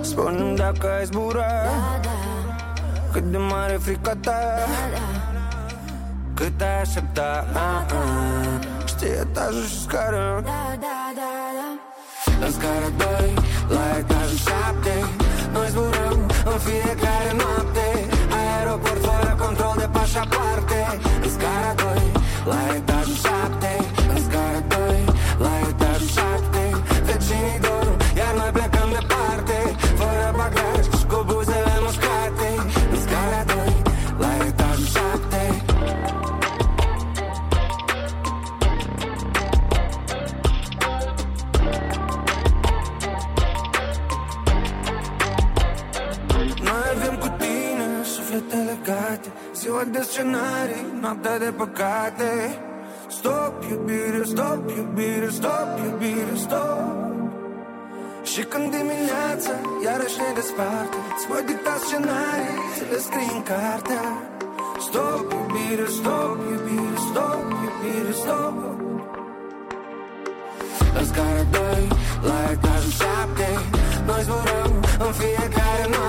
Spune 0.00 0.54
dacă 0.54 0.90
ai 0.98 1.04
zbura 1.04 1.46
Cât 3.12 3.22
de 3.22 3.36
mare 3.36 3.76
frica 3.76 4.14
ta 4.20 4.58
Cât 6.34 6.60
ai 6.60 6.80
aștepta. 6.80 7.46
Știi 8.84 9.08
etajul 9.08 9.64
și 9.66 9.80
scară. 9.80 10.40
Da, 10.44 10.76
da, 10.80 11.12
da, 11.14 12.46
În 12.46 12.52
scară 12.52 12.81
stop, 54.62 54.76
iubire, 54.76 55.30
stop, 55.30 55.78
iubire, 55.84 56.34
stop. 56.34 57.00
Și 58.22 58.42
când 58.42 58.70
dimineața 58.70 59.54
iarăși 59.84 60.18
ne 60.22 60.30
desparte 60.34 60.96
Îți 61.16 61.26
voi 61.30 61.42
dicta 61.46 61.74
scenarii, 61.84 62.58
să 62.76 62.84
le 62.90 62.98
scrii 63.06 63.30
în 63.36 63.42
cartea 63.42 64.04
Stop, 64.86 65.26
iubire, 65.32 65.86
stop, 65.98 66.36
iubire, 66.52 66.98
stop, 67.08 67.44
iubire, 67.64 68.12
stop. 68.22 68.56
În 70.98 71.04
scara 71.10 71.42
2, 71.50 71.88
la 72.28 72.38
etajul 72.52 72.90
7 72.90 73.48
Noi 74.06 74.22
zburăm 74.26 74.72
în 75.06 75.12
fiecare 75.20 75.84
noapte. 75.92 76.01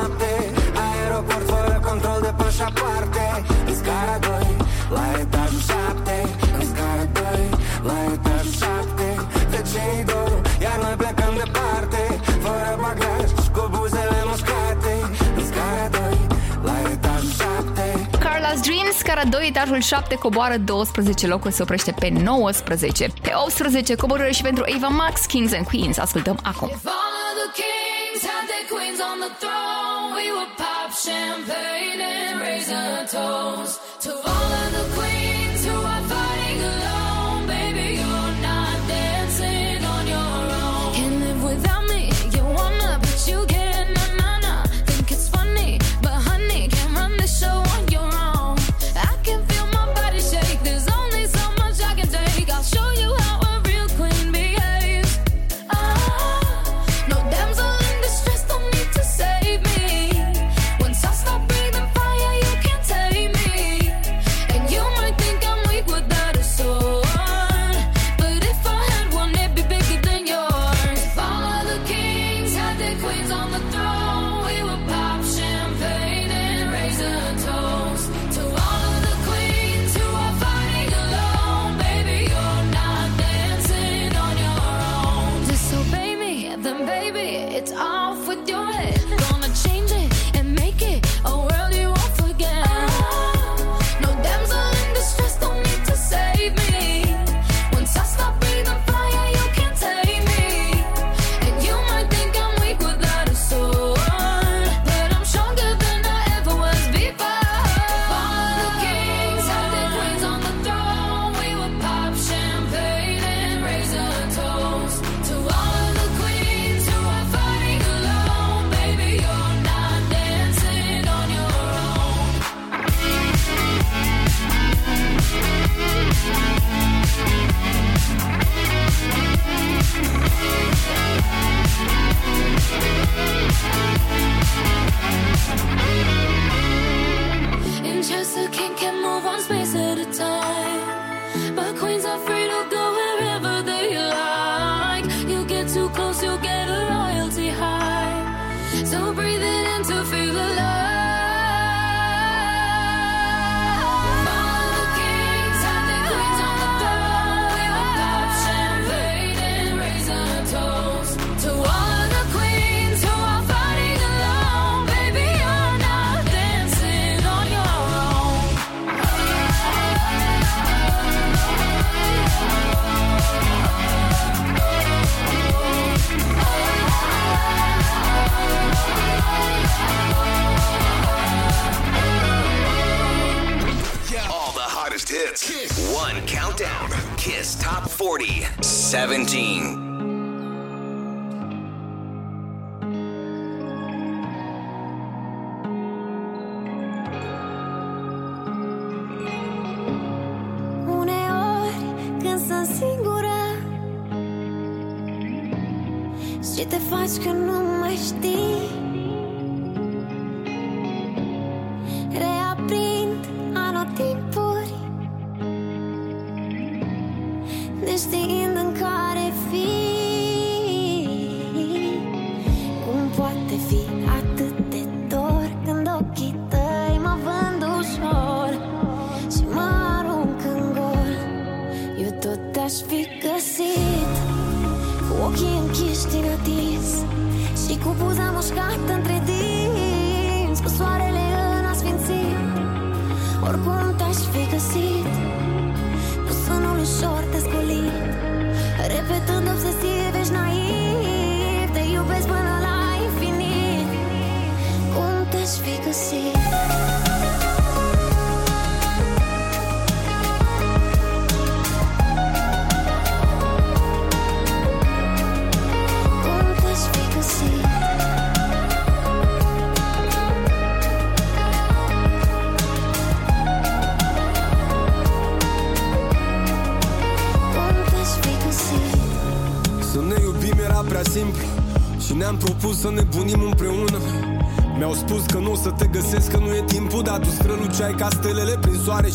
scara 19.14 19.30
2, 19.30 19.47
etajul 19.47 19.80
7 19.80 20.16
coboară 20.16 20.57
12 20.57 21.28
locuri, 21.28 21.53
se 21.53 21.61
oprește 21.61 21.91
pe 21.99 22.09
19. 22.09 23.07
Pe 23.22 23.32
18 23.45 23.95
coborâre 23.95 24.32
și 24.32 24.41
pentru 24.41 24.64
Ava 24.76 24.88
Max, 24.88 25.26
Kings 25.26 25.53
and 25.53 25.66
Queens. 25.66 25.97
Ascultăm 25.97 26.39
acum. 26.43 26.72
Champagne 31.05 32.01
and 32.01 32.39
raisin 32.39 33.07
toast 33.11 33.80
to 34.03 34.11
all 34.26 34.62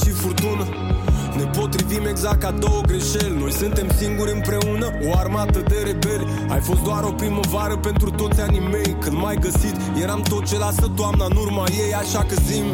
și 0.05 0.11
furtună. 0.11 0.67
Ne 1.37 1.45
potrivim 1.45 2.07
exact 2.07 2.41
ca 2.41 2.51
două 2.51 2.81
greșeli. 2.87 3.39
Noi 3.39 3.53
suntem 3.53 3.89
singuri 3.97 4.33
împreună, 4.33 4.87
o 5.07 5.17
armată 5.17 5.59
de 5.69 5.77
rebeli. 5.85 6.27
Ai 6.49 6.61
fost 6.61 6.83
doar 6.83 7.03
o 7.03 7.13
primăvară 7.13 7.77
pentru 7.77 8.11
toți 8.11 8.41
anii 8.41 8.69
mei 8.71 8.97
Când 9.01 9.17
m-ai 9.17 9.37
găsit, 9.37 9.77
eram 10.03 10.23
tot 10.23 10.47
ce 10.47 10.59
lasă 10.59 10.91
toamna 10.97 11.25
în 11.25 11.37
urma 11.37 11.65
ei 11.85 11.95
Așa 11.95 12.19
că 12.19 12.35
zim 12.47 12.65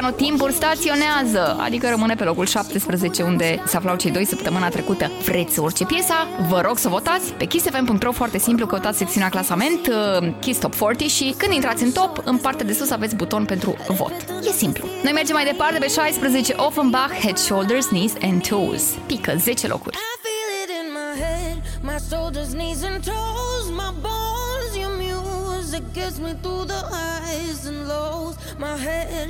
anotimpuri 0.00 0.52
staționează, 0.52 1.56
adică 1.60 1.88
rămâne 1.88 2.14
pe 2.14 2.24
locul 2.24 2.46
17 2.46 3.22
unde 3.22 3.62
se 3.66 3.76
aflau 3.76 3.96
cei 3.96 4.10
doi 4.10 4.24
săptămâna 4.24 4.68
trecută. 4.68 5.10
Vreți 5.24 5.54
să 5.54 5.60
urce 5.60 5.84
piesa? 5.84 6.28
Vă 6.48 6.60
rog 6.60 6.78
să 6.78 6.88
votați 6.88 7.32
pe 7.32 7.44
kissfm.ro 7.44 8.12
foarte 8.12 8.38
simplu, 8.38 8.66
căutați 8.66 8.98
secțiunea 8.98 9.28
clasament, 9.28 9.86
uh, 9.86 10.28
Kiss 10.40 10.60
Top 10.60 10.74
40 10.74 11.10
și 11.10 11.34
când 11.36 11.52
intrați 11.52 11.82
în 11.82 11.92
top, 11.92 12.22
în 12.24 12.36
partea 12.36 12.66
de 12.66 12.72
sus 12.72 12.90
aveți 12.90 13.16
buton 13.16 13.44
pentru 13.44 13.76
vot. 13.88 14.12
E 14.48 14.50
simplu. 14.50 14.88
Noi 15.02 15.12
mergem 15.12 15.34
mai 15.34 15.44
departe 15.44 15.78
pe 15.78 15.88
16 15.88 16.54
Offenbach, 16.56 17.12
Head, 17.22 17.36
Shoulders, 17.36 17.86
Knees 17.86 18.12
and 18.22 18.48
Toes. 18.48 18.84
Pică 19.06 19.34
10 19.38 19.66
locuri. 19.66 19.96
feel 20.22 20.48
it 20.62 20.70
in 20.80 20.92
my 20.92 21.12
head, 21.24 21.56
my 21.82 21.98
shoulders, 22.10 22.50
knees, 22.54 22.82
and 22.82 23.02
toes, 23.04 23.70
my 23.70 23.90
bones. 24.04 24.70
Your 24.76 24.94
music 25.06 25.82
gets 25.92 26.18
me 26.18 26.32
through 26.42 26.64
the 26.72 26.80
highs 26.94 27.66
and 27.66 27.88
lows. 27.88 28.34
My 28.58 28.76
head, 28.76 29.28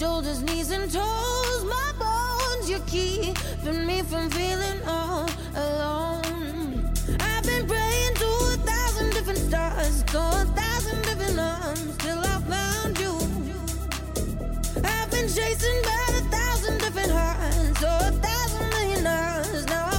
shoulders, 0.00 0.42
knees, 0.42 0.70
and 0.70 0.90
toes, 0.90 1.64
my 1.64 1.92
bones. 1.98 2.70
You're 2.70 2.86
keeping 2.86 3.86
me 3.86 4.00
from 4.00 4.30
feeling 4.30 4.80
all 4.86 5.28
alone. 5.54 6.90
I've 7.20 7.44
been 7.44 7.66
praying 7.66 8.14
to 8.14 8.24
a 8.24 8.56
thousand 8.64 9.10
different 9.10 9.40
stars, 9.40 10.02
to 10.04 10.18
a 10.18 10.46
thousand 10.56 11.02
different 11.02 11.38
arms, 11.38 11.98
till 11.98 12.18
I 12.18 12.40
found 12.48 12.98
you. 12.98 13.14
I've 14.82 15.10
been 15.10 15.28
chasing 15.28 15.82
by 15.82 16.04
a 16.16 16.22
thousand 16.36 16.78
different 16.78 17.12
hearts, 17.12 17.80
so 17.80 17.88
a 17.88 18.10
thousand 18.24 18.70
million 18.70 19.06
hours. 19.06 19.66
Now 19.66 19.89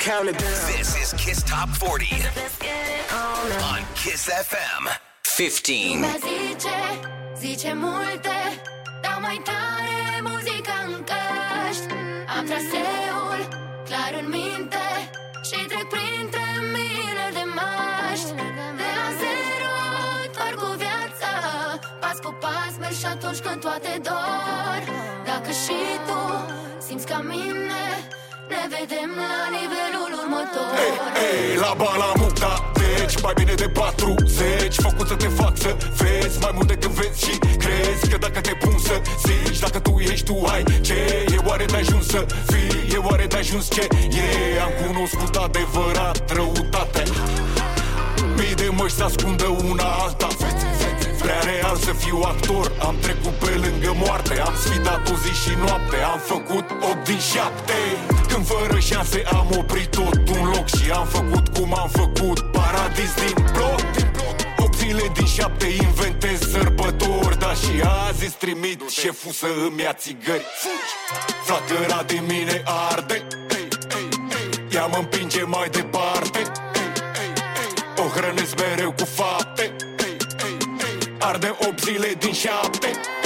count 0.00 0.28
it, 0.28 0.36
count 0.36 0.52
it 0.52 0.66
down. 0.66 0.72
This 0.72 0.96
is 1.02 1.12
Kiss 1.20 1.42
Top 1.42 1.68
40 1.68 2.08
on 3.68 3.80
Kiss 3.94 4.28
FM 4.48 4.82
15. 5.22 5.94
Lumea 5.94 6.16
zice, 6.26 6.78
zice 7.38 7.72
multe 7.74 8.36
Dau 9.02 9.20
mai 9.20 9.40
tare 9.44 10.20
muzica 10.22 10.76
în 10.86 11.04
căști. 11.10 11.92
Am 12.36 12.44
traseul 12.44 13.40
clar 13.88 14.12
în 14.20 14.28
minte 14.28 14.88
Și 15.48 15.58
trec 15.70 15.86
printre 15.94 16.46
mile 16.74 17.26
de 17.32 17.44
maști 17.60 18.30
De 18.80 18.88
la 18.98 19.08
zero, 19.22 19.74
doar 20.36 20.54
cu 20.60 20.68
viața 20.84 21.32
Pas 22.00 22.18
cu 22.24 22.36
pas 22.40 22.72
merg 22.80 22.96
și 23.02 23.06
atunci 23.06 23.38
când 23.38 23.60
toate 23.60 24.00
dor. 24.02 24.80
Dacă 25.24 25.50
și 25.64 25.78
tu 26.06 26.20
simți 26.86 27.06
ca 27.06 27.18
mine 27.18 27.70
Ne 27.70 28.09
vedem 28.80 29.10
la 29.22 29.34
nivelul 29.58 30.10
următor. 30.20 30.70
Ei, 31.28 31.56
la 31.64 31.72
Balamuta 31.82 32.52
Deci 32.82 33.22
mai 33.22 33.32
bine 33.40 33.54
de 33.54 33.68
40 33.68 34.74
Făcut 34.86 35.06
să 35.08 35.14
te 35.14 35.26
fac 35.26 35.54
să 35.64 35.76
vezi 36.00 36.38
Mai 36.38 36.50
mult 36.54 36.66
decât 36.66 36.90
vezi 36.90 37.24
și 37.24 37.38
crezi 37.38 38.08
Că 38.10 38.16
dacă 38.18 38.40
te 38.40 38.54
pun 38.62 38.78
să 38.78 39.00
zici 39.26 39.58
Dacă 39.58 39.78
tu 39.78 39.92
ești, 39.98 40.24
tu 40.24 40.44
ai 40.52 40.62
ce. 40.80 41.24
E 41.34 41.36
oare 41.48 41.64
de 41.64 41.76
ajuns 41.76 42.06
să 42.06 42.26
fii? 42.50 42.94
E 42.94 42.96
oare 42.96 43.26
de 43.26 43.36
ajuns 43.36 43.70
ce? 43.70 43.86
E 44.24 44.60
Am 44.60 44.72
cunoscut 44.86 45.34
adevărat 45.36 46.32
răutate. 46.32 47.02
Mii 48.36 48.54
de 48.54 48.68
măști 48.76 48.96
se 48.96 49.02
ascundă 49.02 49.46
una 49.70 49.84
alta 49.84 50.19
Prea 50.19 50.19
real 50.19 50.19
să 51.80 51.92
fiu 51.92 52.20
actor. 52.24 52.72
Am 52.88 52.96
trecut 53.00 53.34
pe 53.44 53.50
lângă 53.64 53.92
moarte 54.04 54.40
Am 54.40 54.54
sfidat 54.64 55.10
o 55.10 55.14
zi 55.22 55.32
și 55.42 55.52
noapte 55.64 55.96
Am 56.12 56.20
făcut 56.32 56.66
8 56.70 57.04
din 57.04 57.18
7 57.18 57.72
Când 58.28 58.46
fără 58.46 58.78
șanse 58.78 59.22
am 59.32 59.48
oprit 59.58 59.90
tot 59.90 60.28
un 60.28 60.44
loc 60.54 60.66
Și 60.68 60.90
am 60.90 61.06
făcut 61.06 61.48
cum 61.56 61.74
am 61.74 61.88
făcut. 61.88 62.38
Paradis 62.52 63.12
din 63.14 63.44
bloc 63.52 63.80
8 64.58 64.76
zile 64.76 65.10
din 65.14 65.26
7 65.26 65.66
inventez 65.66 66.40
sărbători 66.50 67.38
Da 67.38 67.52
și 67.62 67.72
azi 68.06 68.24
îți 68.24 68.36
trimit 68.36 68.88
șeful 68.88 69.32
să 69.32 69.46
îmi 69.66 69.82
ia 69.82 69.92
țigări. 69.92 70.46
Flacăra 71.44 72.02
din 72.02 72.22
mine 72.28 72.62
arde. 72.64 73.26
Ea 74.70 74.86
mă 74.86 74.96
împinge 74.96 75.42
mai 75.42 75.68
departe. 75.68 76.42
O 77.96 78.02
hrănesc 78.02 78.54
mereu 78.56 78.92
cu 78.92 79.04
fapte 79.04 79.49
Arde 81.30 81.54
8 81.58 81.80
zile 81.80 82.14
din 82.18 82.32
7 82.32 83.19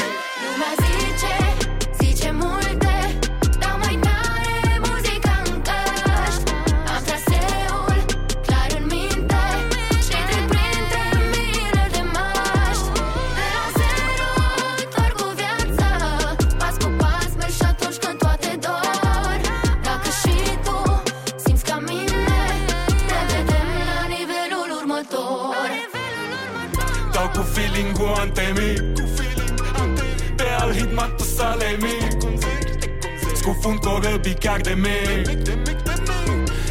Scufund 33.64 33.84
corăbii 33.84 34.34
chiar 34.34 34.60
de 34.60 34.74
mic 34.74 35.48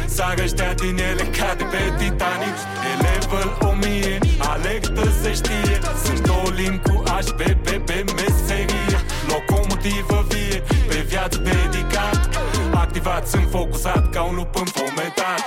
Sar 0.06 0.38
ăștia 0.42 0.72
din 0.74 0.98
ele 1.10 1.22
ca 1.22 1.54
de 1.56 1.64
pe 1.64 1.82
Titanic. 1.98 2.56
E 2.90 2.92
level 3.02 3.70
1000 3.70 4.18
Alertă 4.38 5.02
se 5.22 5.32
știe. 5.32 5.78
Sunt 6.04 6.26
două 6.26 6.48
limbi 6.54 6.82
cu 6.88 7.02
HB 7.02 7.40
pe, 7.62 7.80
pe 7.86 8.04
meserie. 8.16 8.98
Locomotivă 9.28 10.26
vie 10.28 10.62
Pe 10.88 11.04
viață 11.08 11.38
dedicat 11.38 12.28
Activat, 12.74 13.28
sunt 13.28 13.46
focusat 13.50 14.10
ca 14.10 14.22
un 14.22 14.34
lup 14.34 14.56
înfometat 14.56 15.40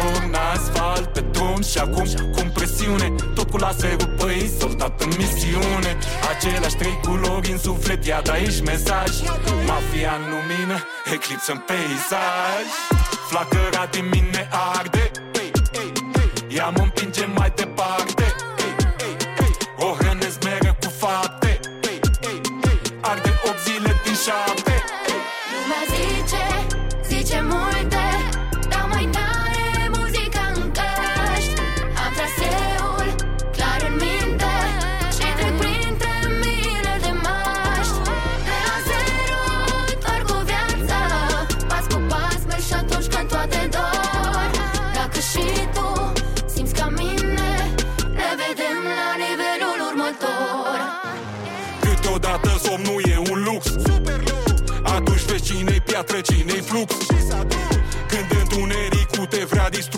Torn 0.00 0.34
asfalt 0.52 1.12
pe 1.12 1.20
drum 1.20 1.62
și 1.62 1.78
acum 1.78 2.04
cu 2.34 2.40
presiune 2.54 3.14
Tot 3.34 3.50
cu 3.50 3.56
laserul 3.56 4.14
pe 4.18 4.24
ei, 4.32 4.50
soldat 4.58 5.00
în 5.02 5.10
misiune. 5.16 5.92
Aceleași 6.34 6.76
trei 6.76 7.00
culori 7.02 7.50
în 7.50 7.58
suflet, 7.58 8.06
iată 8.06 8.30
aici 8.30 8.60
mesaj. 8.60 9.10
Mafia 9.66 10.12
în 10.18 10.24
lumină, 10.32 10.78
eclipsă 11.14 11.52
în 11.52 11.60
peisaj. 11.66 12.66
Flacăra 13.28 13.86
din 13.90 14.04
mine 14.12 14.48
arde 14.76 15.10
Ea 16.48 16.68
mă 16.68 16.82
împinge 16.82 17.26
mai 17.34 17.52
departe. 17.54 18.34
O 19.76 19.94
hrănesc 19.98 20.44
mereu 20.44 20.76
cu 20.80 20.92
fapte. 20.98 21.60
Arde 23.00 23.30
8 23.48 23.58
zile 23.64 24.00
din 24.04 24.14
7 24.14 24.69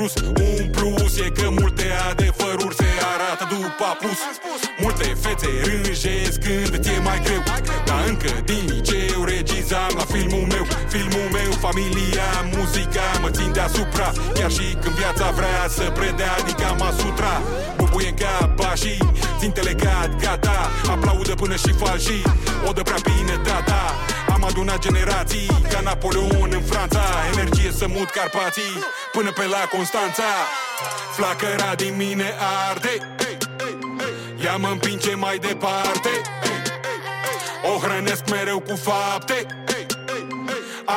vrea 0.03 0.33
distrus 0.33 0.33
Un 0.59 0.71
plus 0.71 1.19
e 1.19 1.31
că 1.31 1.51
multe 1.51 1.85
adevăruri 2.11 2.75
se 2.75 2.85
arată 3.15 3.45
după 3.51 3.85
apus. 3.93 4.19
Multe 4.81 5.17
fețe 5.23 5.49
rânjesc 5.65 6.01
familia, 11.73 12.29
muzica 12.55 13.07
mă 13.23 13.31
țin 13.31 13.53
deasupra 13.53 14.13
Chiar 14.35 14.51
și 14.51 14.67
când 14.83 14.95
viața 14.95 15.31
vrea 15.31 15.69
să 15.69 15.83
predea, 15.99 16.33
adică 16.41 16.67
masutra 16.79 17.41
Bubuie 17.77 18.09
în 18.09 18.15
cap, 18.15 18.77
și 18.77 18.99
țintele 19.39 19.73
cad, 19.73 20.11
gata. 20.21 20.71
Aplaudă 20.91 21.35
până 21.35 21.57
și 21.57 21.73
falși, 21.73 22.23
o 22.69 22.73
dă 22.73 22.83
prea 22.83 23.03
bine 23.03 23.35
data 23.45 23.81
Am 24.35 24.45
adunat 24.45 24.79
generații 24.79 25.47
ca 25.71 25.81
Napoleon 25.81 26.51
în 26.51 26.63
Franța. 26.71 27.05
Energie 27.33 27.71
să 27.71 27.87
mut 27.89 28.11
Carpații 28.11 28.75
până 29.13 29.31
pe 29.31 29.47
la 29.47 29.63
Constanța. 29.75 30.31
Flacăra 31.17 31.75
din 31.75 31.95
mine 31.97 32.29
arde 32.69 32.95
Ea 34.45 34.57
mă 34.57 34.69
împinge 34.69 35.15
mai 35.15 35.39
departe. 35.39 36.13
O 37.75 37.79
hrănesc 37.79 38.31
mereu 38.31 38.59
cu 38.61 38.75
fapte 38.77 39.62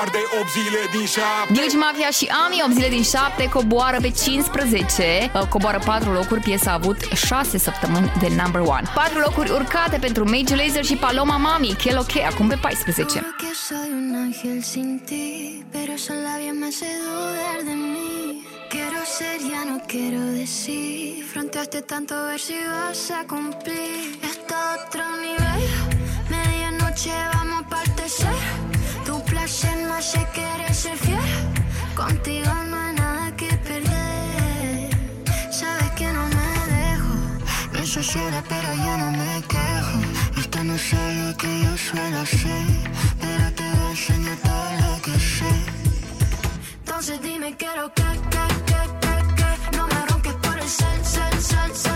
Arde 0.02 0.18
8 0.40 0.50
zile 0.52 0.82
din 0.92 1.06
7 1.06 1.54
Gilgi 1.54 1.76
Mafia 1.76 2.10
și 2.10 2.26
Ami, 2.46 2.62
8 2.64 2.74
zile 2.74 2.90
din 2.90 3.04
7, 3.04 3.50
coboară 3.50 3.98
pe 4.02 4.10
15, 4.10 5.32
uh, 5.34 5.48
coboară 5.50 5.80
4 5.86 6.12
locuri, 6.12 6.42
piesa 6.42 6.72
a 6.72 6.74
avut 6.74 6.98
6 7.02 7.58
săptămâni 7.58 8.12
de 8.20 8.28
number 8.42 8.62
1. 8.62 8.70
4 8.94 9.20
locuri 9.20 9.52
urcate 9.52 9.98
pentru 9.98 10.24
Major 10.24 10.58
Lazer 10.58 10.84
și 10.86 10.96
Paloma 10.96 11.38
Mami, 11.38 11.76
Kel 11.84 11.98
OK, 11.98 12.16
acum 12.32 12.48
pe 12.48 12.58
14. 12.62 13.20
que 13.42 13.54
soy 13.68 13.90
un 14.00 14.16
ángel 14.26 14.62
sin 14.62 15.02
ti, 15.08 15.64
pero 15.72 15.92
esa 16.00 16.14
labia 16.26 16.54
me 16.62 16.66
hace 16.70 16.90
dudar 17.04 17.60
de 17.70 17.76
mí. 17.94 18.16
Quiero 18.74 19.02
ser, 19.16 19.38
ya 19.54 19.62
no 19.70 19.78
quiero 19.92 20.22
decir. 20.42 21.24
Fronteaste 21.34 21.80
tanto 21.94 22.14
a 22.20 22.24
ver 22.30 22.40
si 22.48 22.56
vas 22.74 23.04
a 23.20 23.22
cumplir. 23.34 24.20
Está 24.34 24.58
a 24.70 24.74
otro 24.78 25.04
nivel. 25.26 25.64
Medianoche 26.34 27.16
vamos 27.34 27.58
a 27.64 27.70
partecer. 27.76 28.38
Tu 28.72 28.75
placer 29.46 29.78
no 29.78 29.94
hace 29.94 30.26
querer 30.34 30.74
ser 30.74 30.98
fiel. 30.98 31.20
Contigo 31.96 32.52
no 32.70 32.78
hay 32.80 32.94
nada 32.96 33.36
que 33.36 33.50
perder. 33.70 34.90
Sabes 35.52 35.92
que 36.00 36.08
no 36.18 36.24
me 36.38 36.52
dejo. 36.74 37.14
No 37.74 37.86
soy 37.86 38.04
sola, 38.04 38.44
pero 38.50 38.70
yo 38.84 38.98
no 38.98 39.12
me 39.12 39.34
quejo. 39.54 39.98
Esto 40.42 40.64
no 40.64 40.74
es 40.74 40.94
algo 40.94 41.38
que 41.38 41.52
yo 41.64 41.78
suelo 41.78 42.22
hacer. 42.22 42.66
Pero 43.22 43.46
te 43.58 43.64
voy 43.74 43.86
a 43.86 43.90
enseñar 43.92 44.38
todo 44.48 44.70
lo 44.84 45.02
que 45.04 45.16
sé. 45.36 45.54
Entonces 46.80 47.22
dime 47.22 47.56
quiero 47.56 47.84
que, 47.98 48.10
que, 48.34 48.46
que, 48.70 48.82
que, 49.04 49.18
que 49.38 49.78
No 49.78 49.84
me 49.92 50.00
ronques 50.10 50.36
por 50.46 50.58
el 50.58 50.70
cel, 50.78 51.02
cel, 51.14 51.36
cel, 51.50 51.72
cel, 51.84 51.95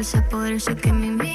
es 0.00 0.14
el 0.14 0.24
poderoso 0.24 0.74
que 0.76 0.92
me 0.92 1.06
invita. 1.06 1.29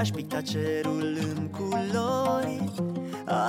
Aș 0.00 0.08
picta 0.08 0.40
cerul 0.40 1.18
în 1.20 1.48
culori 1.48 2.72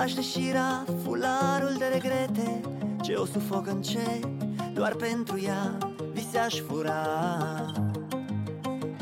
Aș 0.02 0.14
deșira 0.14 0.86
fularul 1.03 1.76
de 1.78 1.86
regrete. 1.94 2.61
Ce 3.02 3.14
o 3.14 3.26
sufoc 3.26 3.82
ce? 3.82 4.19
Doar 4.73 4.94
pentru 4.94 5.40
ea 5.44 5.78
vise 6.14 6.38
aș 6.38 6.53
fura. 6.53 7.06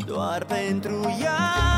Doar 0.06 0.46
pentru 0.46 1.16
ea. 1.22 1.69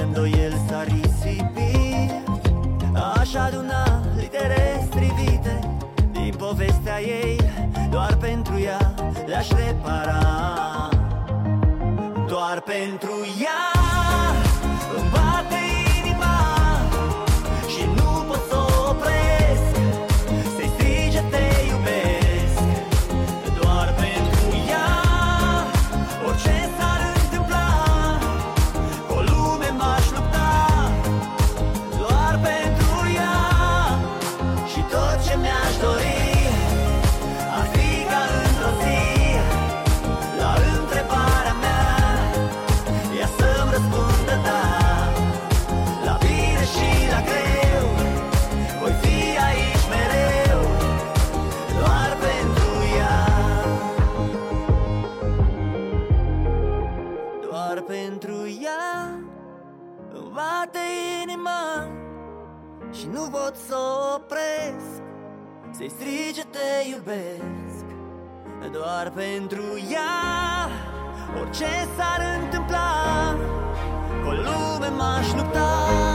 de 0.00 0.06
îndoieli 0.06 0.56
s-a 0.68 0.82
risipit. 0.82 2.12
Aș 3.18 3.34
aduna 3.34 4.02
litere 4.16 4.86
strivite 4.90 5.78
Din 6.12 6.34
povestea 6.38 7.00
ei 7.00 7.36
Doar 7.90 8.16
pentru 8.16 8.60
ea 8.60 8.94
le-aș 9.26 9.48
repara. 9.48 10.18
Doar 12.26 12.60
pentru 12.60 13.12
ea. 13.40 13.69
Se 65.80 65.88
strige 65.88 66.44
te 66.50 66.88
iubesc 66.90 67.84
Doar 68.72 69.10
pentru 69.10 69.62
ea. 69.90 70.68
Orice 71.40 71.66
s-ar 71.96 72.40
întâmpla 72.42 73.36
Cu 74.24 74.30
lume 74.30 74.88
m-aș 74.88 75.32
lupta. 75.32 76.09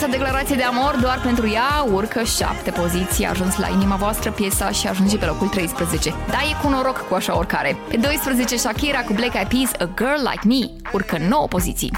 Această 0.00 0.18
declarație 0.18 0.56
de 0.56 0.62
amor 0.62 0.98
doar 1.00 1.20
pentru 1.20 1.48
ea 1.48 1.86
urcă 1.92 2.22
șapte 2.22 2.70
poziții, 2.70 3.24
a 3.24 3.30
ajuns 3.30 3.56
la 3.56 3.68
inima 3.68 3.96
voastră 3.96 4.30
piesa 4.30 4.70
și 4.70 4.86
ajunge 4.86 5.18
pe 5.18 5.24
locul 5.24 5.48
13. 5.48 6.14
Da, 6.28 6.38
e 6.50 6.62
cu 6.62 6.68
noroc 6.68 7.08
cu 7.08 7.14
așa 7.14 7.36
oricare. 7.36 7.76
Pe 7.88 7.96
12, 7.96 8.56
Shakira 8.56 9.00
cu 9.00 9.12
Black 9.12 9.34
Eyed 9.34 9.48
Peas, 9.48 9.72
A 9.78 9.94
Girl 9.96 10.28
Like 10.30 10.46
Me, 10.46 10.90
urcă 10.92 11.18
9 11.28 11.46
poziții. 11.46 11.90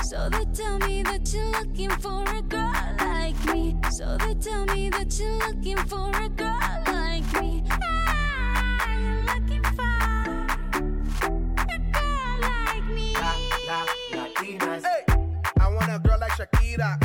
Shakira 16.37 17.02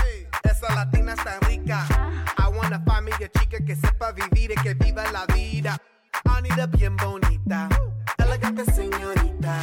para 4.07 4.27
vivir 4.29 4.51
es 4.51 4.61
que 4.61 4.73
viva 4.73 5.03
la 5.11 5.25
vida. 5.25 5.77
I 6.25 6.41
need 6.41 6.59
a 6.59 6.67
bien 6.67 6.95
bonita, 6.97 7.69
elegante 8.17 8.63
señorita. 8.65 9.61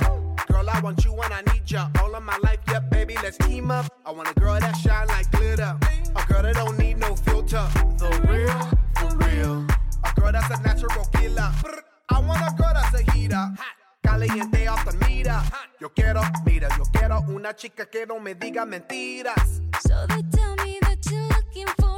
Girl, 0.49 0.69
I 0.69 0.81
want 0.81 1.05
you 1.05 1.15
and 1.23 1.33
I 1.33 1.43
need 1.53 1.65
ya. 1.67 1.89
All 2.03 2.15
of 2.15 2.23
my 2.23 2.37
life, 2.43 2.61
yeah, 2.69 2.81
baby, 2.81 3.15
let's 3.23 3.39
team 3.39 3.71
up. 3.71 3.87
I 4.05 4.11
want 4.11 4.29
a 4.29 4.41
girl 4.41 4.59
that 4.61 4.77
shine 4.77 5.09
like 5.09 5.31
glitter. 5.31 5.77
A 6.17 6.27
girl 6.27 6.43
that 6.43 6.55
don't 6.57 6.79
need 6.79 6.99
no 6.99 7.17
filter. 7.17 7.67
The 7.99 8.11
real, 8.29 8.59
for 8.99 9.17
real. 9.27 9.67
A 10.05 10.21
girl 10.21 10.33
that's 10.33 10.51
a 10.51 10.63
natural 10.63 11.05
killer. 11.13 11.51
I 12.11 12.21
want 12.21 12.41
a 12.43 12.55
girl 12.57 12.73
that's 12.75 12.95
a 12.95 13.13
heater. 13.13 13.55
Caliente 14.03 14.67
off 14.67 14.85
the 14.85 14.93
meter. 15.07 15.41
Yo 15.81 15.89
quiero, 15.89 16.23
mira, 16.45 16.69
yo 16.77 16.85
quiero 16.93 17.25
una 17.29 17.55
chica 17.55 17.87
que 17.87 18.07
no 18.07 18.21
me 18.21 18.35
diga 18.35 18.67
mentiras. 18.67 19.63
So 19.87 20.07
they 20.09 20.23
tell 20.31 20.55
me 20.57 20.79
that 20.83 20.99
you're 21.11 21.29
looking 21.29 21.67
for. 21.79 21.94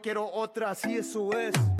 Quiero 0.00 0.30
otra, 0.32 0.70
así 0.70 0.96
eso 0.96 1.30
es. 1.38 1.79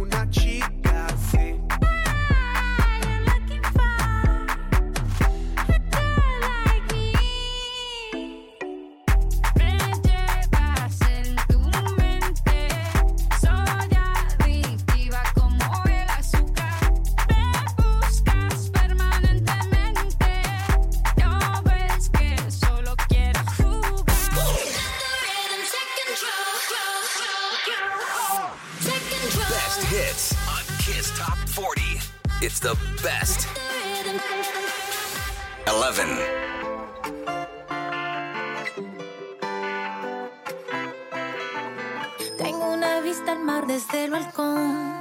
the 32.61 32.75
best. 33.01 33.47
11. 35.65 36.05
Tengo 42.37 42.71
una 42.71 43.01
vista 43.01 43.31
al 43.31 43.39
mar 43.39 43.65
desde 43.65 44.05
el 44.05 44.11
balcón. 44.11 44.93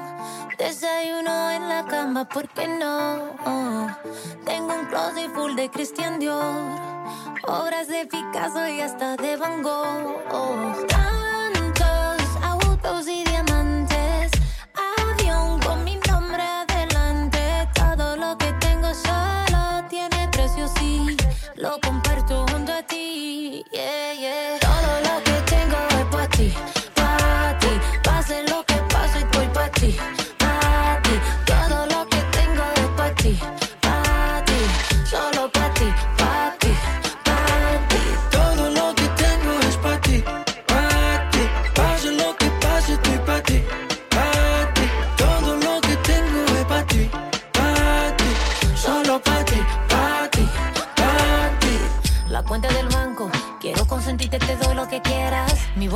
Desayuno 0.57 1.51
en 1.51 1.69
la 1.69 1.85
cama, 1.87 2.29
¿por 2.29 2.49
qué 2.49 2.67
no? 2.67 3.37
Tengo 4.47 4.75
un 4.75 4.87
closet 4.87 5.31
full 5.35 5.55
de 5.55 5.71
Christian 5.71 6.19
Dior. 6.19 6.41
Obras 7.47 7.89
de 7.89 8.07
Picasso 8.07 8.69
y 8.69 8.81
hasta 8.81 9.17
de 9.17 9.37
Van 9.37 9.63
Gogh. 9.63 11.20
Lo 21.57 21.79
comparto 21.81 22.47
junto 22.51 22.73
a 22.73 22.83
ti. 22.83 23.65
Yeah, 23.71 24.13
yeah. 24.19 24.59
Todo 24.61 25.01
lo 25.07 25.23
que 25.23 25.33
tengo 25.47 25.77
es 25.99 26.07
para 26.07 26.29
ti. 26.29 26.55
Pa' 26.95 27.57
ti, 27.61 27.69
pase 28.03 28.43
lo 28.49 28.65
que 28.65 28.77
pase, 28.93 29.19
estoy 29.19 29.47
pa' 29.49 29.69
ti, 29.71 29.97
pa' 30.39 31.01
ti. 31.03 31.15
Todo 31.45 31.87
lo 31.87 32.09
que 32.09 32.21
tengo 32.33 32.65
es 32.77 32.89
pa' 32.97 33.15
ti, 33.17 33.39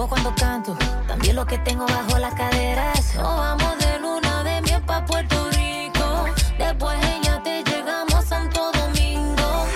cuando 0.08 0.34
canto, 0.34 0.76
también 1.06 1.36
lo 1.36 1.46
que 1.46 1.58
tengo 1.58 1.86
bajo 1.86 2.18
las 2.18 2.34
caderas. 2.34 3.14
Nos 3.14 3.36
vamos 3.36 3.78
de 3.78 3.98
luna 4.00 4.42
de 4.44 4.60
miel 4.62 4.82
pa' 4.82 5.04
Puerto 5.04 5.48
Rico. 5.50 6.24
Después 6.58 6.96
ella 7.04 7.42
te 7.42 7.62
llegamos 7.62 8.14
a 8.14 8.22
Santo 8.22 8.70
Domingo. 8.72 9.66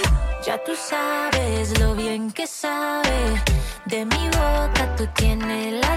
Ya 0.45 0.63
tú 0.65 0.73
sabes 0.77 1.79
lo 1.79 1.95
bien 1.95 2.31
que 2.31 2.47
sabe. 2.47 3.43
De 3.87 4.05
mi 4.05 4.25
boca 4.29 4.95
tú 4.97 5.07
tienes 5.15 5.75
la 5.81 5.88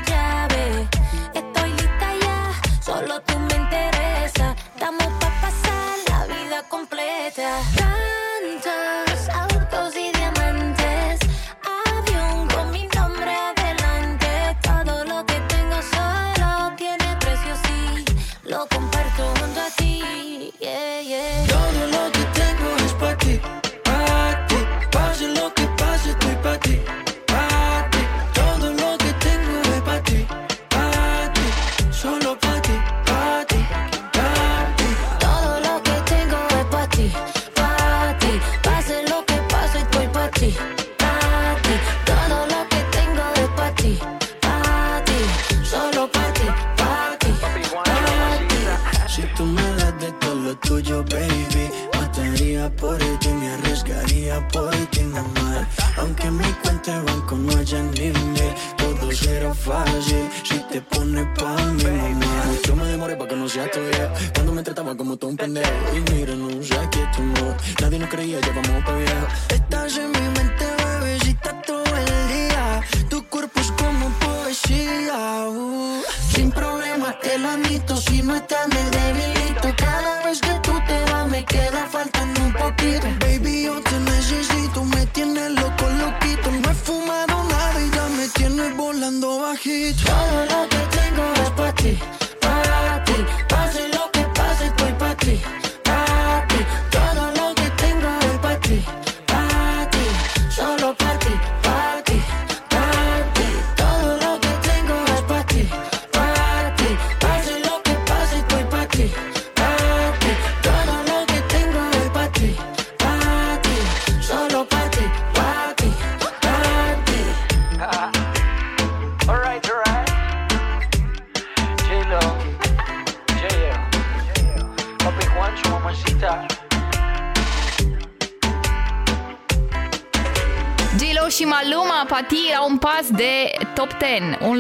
Rocket. 89.52 90.81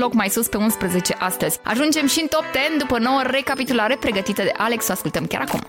loc 0.01 0.13
mai 0.13 0.29
sus 0.29 0.47
pe 0.47 0.57
11 0.57 1.15
astăzi. 1.19 1.59
Ajungem 1.63 2.07
și 2.07 2.19
în 2.21 2.27
top 2.27 2.43
10 2.53 2.77
după 2.77 2.97
nouă 2.97 3.21
recapitulare 3.23 3.97
pregătită 3.99 4.41
de 4.43 4.51
Alex. 4.57 4.87
O 4.87 4.91
ascultăm 4.91 5.25
chiar 5.25 5.41
acum. 5.41 5.61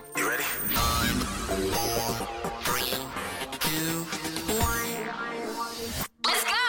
Let's 6.27 6.43
go! 6.51 6.63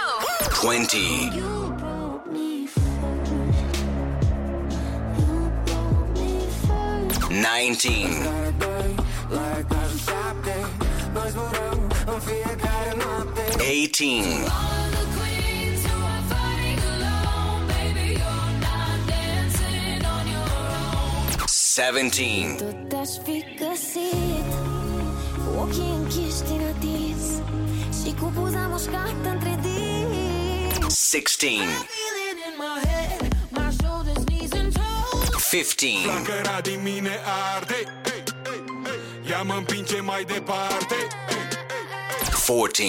20. 0.63 0.99
Nineteen. 7.29 8.13
Eighteen. 13.61 14.74
17. 21.75 22.55
Tot 22.57 22.99
aș 23.01 23.09
fi 23.25 23.45
găsit 23.59 24.47
Ochii 25.59 25.93
închiși 25.99 26.43
din 26.49 26.61
atins 26.75 27.23
Și 28.03 28.15
cu 28.21 28.33
buza 28.39 28.67
mușcată 28.71 29.29
între 29.33 29.59
din 29.63 30.09
16 35.51 35.99
din 36.63 36.81
mine 36.83 37.19
arde. 37.57 38.03
Ea 39.31 39.43
mă 39.43 39.55
împinge 39.55 40.01
mai 40.01 40.25
departe. 40.25 40.95
14 42.31 42.83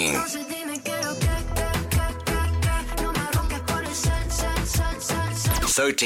13 5.66 6.06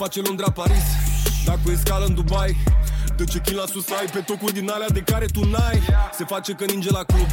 Face 0.00 0.20
Londra 0.20 0.50
Paris. 0.50 0.86
Dacă 1.44 1.60
e 1.70 1.76
scală 1.76 2.04
în 2.04 2.14
Dubai 2.14 2.56
De 3.16 3.24
ce 3.24 3.54
la 3.54 3.64
sus 3.66 3.88
ai? 3.90 4.06
Pe 4.12 4.18
tocul 4.18 4.50
din 4.50 4.70
alea 4.70 4.88
de 4.88 5.00
care 5.00 5.26
tu 5.26 5.44
n-ai. 5.44 5.80
Se 6.18 6.24
face 6.24 6.52
că 6.52 6.64
ninge 6.64 6.90
la 6.90 7.02
club 7.04 7.26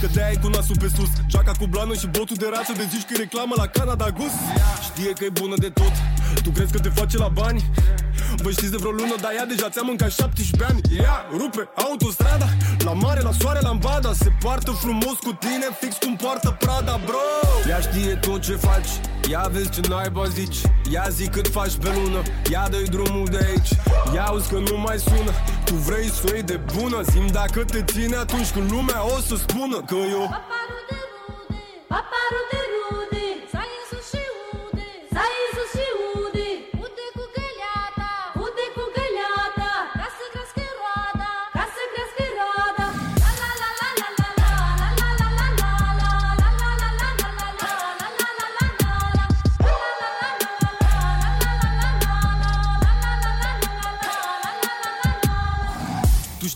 Că 0.00 0.06
de 0.06 0.22
ai 0.22 0.36
cu 0.42 0.48
nasul 0.48 0.76
pe 0.78 0.88
sus. 0.96 1.08
Geaca 1.26 1.52
cu 1.58 1.66
blană 1.66 1.94
și 1.94 2.06
botul 2.06 2.36
de 2.36 2.46
rață 2.52 2.72
De 2.72 2.86
zici 2.90 3.06
că 3.08 3.14
reclamă 3.16 3.54
la 3.56 3.66
Canada 3.66 4.10
Gus 4.10 4.34
Știe 4.82 5.12
că 5.12 5.24
e 5.24 5.30
bună 5.40 5.54
de 5.58 5.68
tot 5.68 5.92
Tu 6.42 6.50
crezi 6.50 6.72
că 6.72 6.78
te 6.78 6.88
face 6.88 7.16
la 7.16 7.28
bani? 7.28 7.64
Vă 8.44 8.50
știți 8.50 8.70
de 8.70 8.76
vreo 8.76 8.90
lună, 8.90 9.14
dar 9.20 9.32
ea 9.38 9.46
deja 9.46 9.68
ți-a 9.68 9.82
mâncat 9.82 10.12
17 10.12 10.64
ani. 10.70 10.80
Ea 11.04 11.16
rupe 11.38 11.68
autostrada 11.74 12.48
La 12.78 12.92
mare, 12.92 13.20
la 13.20 13.32
soare, 13.40 13.60
la 13.62 13.68
ambada. 13.68 14.12
Se 14.12 14.30
poartă 14.42 14.70
frumos 14.70 15.16
cu 15.26 15.32
tine, 15.44 15.66
fix 15.80 15.96
cum 15.96 16.16
poartă 16.16 16.56
Prada, 16.58 17.00
bro. 17.04 17.24
Ea 17.68 17.80
știe 17.80 18.14
tot 18.14 18.40
ce 18.40 18.54
faci. 18.56 18.92
Ia 19.30 19.48
vezi 19.52 19.70
ce 19.70 19.80
naiba 19.88 20.24
zici. 20.28 20.56
Ia 20.90 21.06
zi 21.10 21.28
cât 21.28 21.48
faci 21.48 21.74
pe 21.82 21.88
lună. 21.94 22.22
Ia 22.50 22.66
dă 22.70 22.76
drumul 22.90 23.26
de 23.30 23.40
aici. 23.48 23.70
Ia 24.14 24.24
auzi 24.24 24.48
că 24.48 24.58
nu 24.58 24.76
mai 24.86 24.98
sună. 24.98 25.32
Tu 25.64 25.74
vrei 25.74 26.08
să 26.10 26.30
iei 26.32 26.42
de 26.42 26.60
bună? 26.74 27.02
Zim 27.10 27.26
dacă 27.26 27.64
te 27.64 27.82
ține 27.82 28.16
atunci 28.16 28.50
când 28.50 28.70
lumea 28.70 29.04
o 29.04 29.20
să 29.28 29.36
spună 29.36 29.76
Că 29.90 29.94
eu 29.94 30.24
Paparul 30.36 30.82
de 30.90 30.98
rude, 31.10 31.58
paparul 31.92 32.44
de 32.50 32.60
rude. 32.72 33.03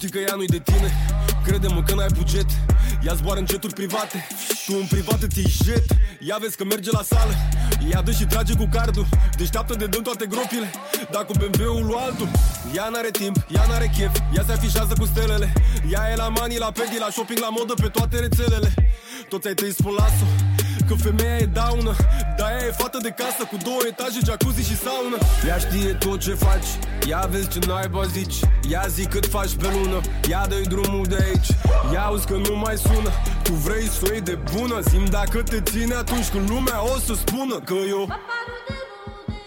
știi 0.09 0.20
că 0.20 0.30
ea 0.30 0.36
nu-i 0.36 0.47
de 0.56 0.62
tine? 0.70 0.90
Crede-mă 1.44 1.82
că 1.82 1.94
n-ai 1.94 2.12
buget. 2.18 2.48
Ea 3.06 3.14
zboară 3.14 3.39
în 3.40 3.47
jeturi 3.51 3.74
private. 3.74 4.26
Tu 4.66 4.72
în 4.80 4.86
privat 4.86 5.22
îți 5.22 5.39
iei 5.39 5.52
jet. 5.64 5.85
Ea 6.28 6.36
vezi 6.40 6.56
că 6.56 6.64
merge 6.64 6.90
la 6.90 7.02
sală. 7.02 7.35
Ea 7.90 8.02
dă 8.02 8.10
și 8.10 8.24
trage 8.24 8.55
cu 8.55 8.68
cardul. 8.72 9.06
Deșteaptă 9.36 9.74
de 9.74 9.86
dăm 9.86 10.02
toate 10.02 10.26
gropile. 10.26 10.70
Dacă 11.10 11.30
BMW-ul 11.39 11.85
lui 11.86 11.98
altul. 12.06 12.28
Ea 12.76 12.89
n-are 12.93 13.10
timp, 13.10 13.36
ea 13.55 13.64
n-are 13.68 13.90
chef. 13.97 14.14
Ea 14.36 14.44
se 14.47 14.52
afișează 14.52 14.93
cu 14.98 15.05
stelele. 15.05 15.52
Ea 15.93 16.02
e 16.12 16.16
la 16.16 16.28
mani, 16.28 16.59
la 16.59 16.70
pedi, 16.78 16.98
la 16.98 17.09
shopping, 17.10 17.39
la 17.39 17.51
modă 17.59 17.74
Pe 17.82 17.89
toate 17.89 18.18
rețelele. 18.18 18.70
Toți 19.28 19.47
ai 19.47 19.55
tăi 19.55 19.72
spun 19.72 19.94
las 19.98 20.16
Că 20.89 20.94
femeia 20.94 21.36
e 21.36 21.47
daună. 21.47 21.93
Dar 22.39 22.51
ea 22.51 22.66
e 22.66 22.70
fată 22.70 22.98
de 23.02 23.10
casă 23.10 23.43
Cu 23.51 23.56
două 23.65 23.81
etaje, 23.89 24.19
jacuzzi 24.24 24.69
și 24.69 24.77
saună. 24.77 25.19
Ea 25.48 25.59
știe 25.59 25.93
tot 26.05 26.19
ce 26.20 26.35
faci. 26.35 26.70
Ia 27.09 27.28
vezi 27.31 27.48
ce 27.48 27.59
naiba 27.66 28.02
zici. 28.05 28.39
Ia 28.70 28.85
zi 28.89 29.06
cât 29.06 29.27
faci 29.27 29.55
pe 29.60 29.69
lună. 29.77 30.01
Ia 30.28 30.47
dă 30.48 30.60
drumul 30.69 31.05
de 31.12 31.19
aici. 31.27 31.48
Ia 31.93 32.02
auzi 32.05 32.27
că 32.27 32.36
nu 32.48 32.56
mai 32.56 32.77
sună. 32.77 33.10
Tu 33.43 33.52
vrei 33.52 33.86
să 33.86 34.01
o 34.09 34.12
iei 34.12 34.20
de 34.20 34.39
bună? 34.55 34.81
Zim 34.81 35.05
dacă 35.05 35.43
te 35.43 35.60
ține 35.60 35.94
atunci 35.94 36.28
când 36.28 36.51
lumea 36.51 36.78
o 36.94 36.98
să 36.98 37.15
spună 37.15 37.56
Că 37.69 37.74
eu 37.89 38.02
Paparu 38.06 38.56
de 38.66 38.74
rude, 38.89 39.39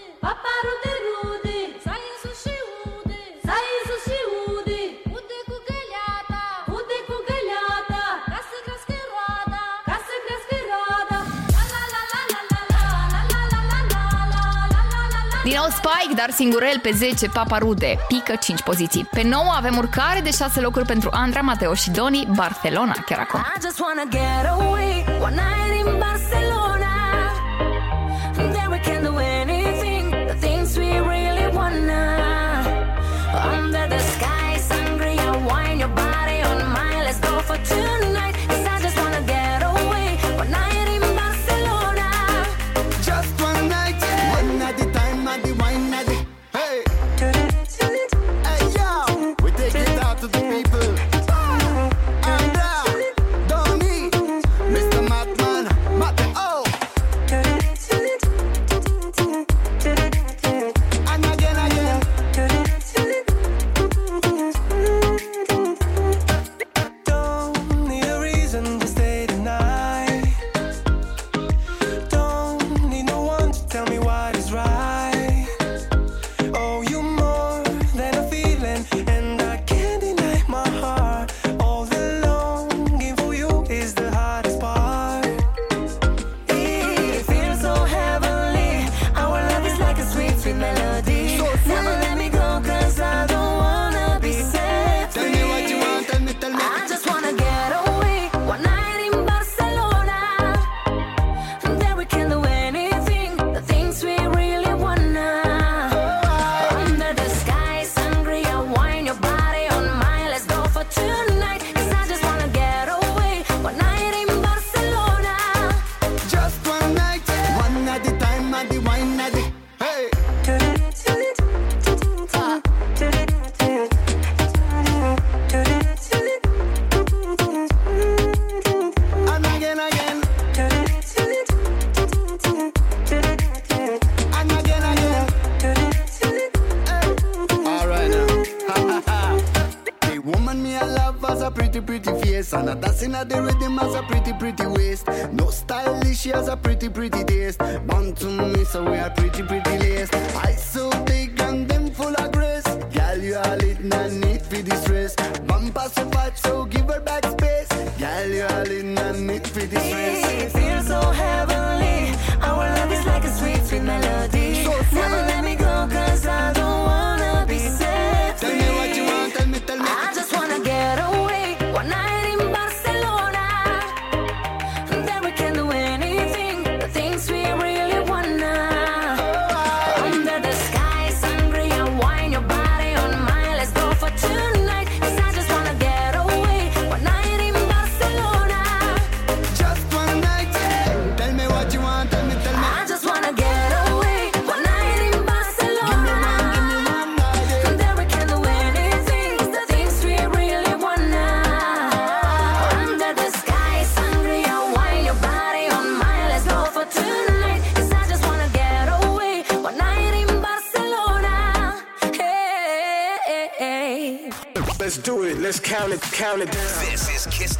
9 15.62 15.74
Spike, 15.74 16.14
dar 16.14 16.30
singurel 16.30 16.78
pe 16.82 16.90
10 16.94 17.28
Papa 17.28 17.58
Rude, 17.58 17.96
pică 18.08 18.34
5 18.40 18.62
poziții. 18.62 19.08
Pe 19.10 19.22
9 19.22 19.42
avem 19.56 19.76
urcare 19.76 20.20
de 20.20 20.30
6 20.30 20.60
locuri 20.60 20.86
pentru 20.86 21.08
Andra, 21.12 21.40
Mateo 21.40 21.74
și 21.74 21.90
Doni, 21.90 22.28
Barcelona 22.34 22.94
chiar 23.06 23.18
acum. 23.18 23.40
I 23.56 23.60
just 23.62 23.80
wanna 23.80 24.04
get 24.10 24.46
away, 24.50 25.04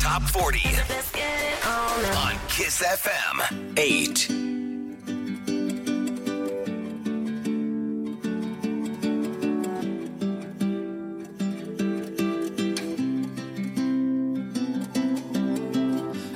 Top 0.03 0.23
40 0.33 0.67
on 2.25 2.35
Kiss 2.49 2.83
FM 2.83 3.37
8. 3.77 4.27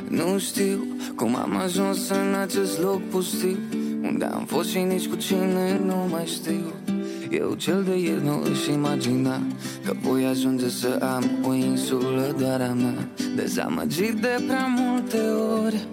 Nu 0.08 0.38
știu 0.38 0.86
cum 1.16 1.36
am 1.36 1.56
ajuns 1.56 2.08
în 2.08 2.34
acest 2.34 2.80
loc 2.80 3.02
pustiu. 3.08 3.58
Unde 4.02 4.24
am 4.24 4.44
fost 4.44 4.70
și 4.70 4.78
nici 4.78 5.06
cu 5.06 5.16
cine 5.16 5.80
nu 5.84 6.08
mai 6.10 6.26
știu 6.26 6.75
Eu 7.30 7.54
cel 7.54 7.82
de 7.82 7.98
ieri 7.98 8.24
nu 8.24 8.42
își 8.50 8.72
imagina 8.72 9.40
Că 9.84 9.92
voi 10.00 10.24
ajunge 10.24 10.68
să 10.68 10.98
am 11.00 11.30
o 11.48 11.54
insulă 11.54 12.34
doar 12.38 12.60
a 12.60 12.72
mea. 12.72 13.08
Dezamăgit 13.34 14.12
de 14.12 14.42
prea 14.46 14.66
multe 14.78 15.18
ori 15.64 15.86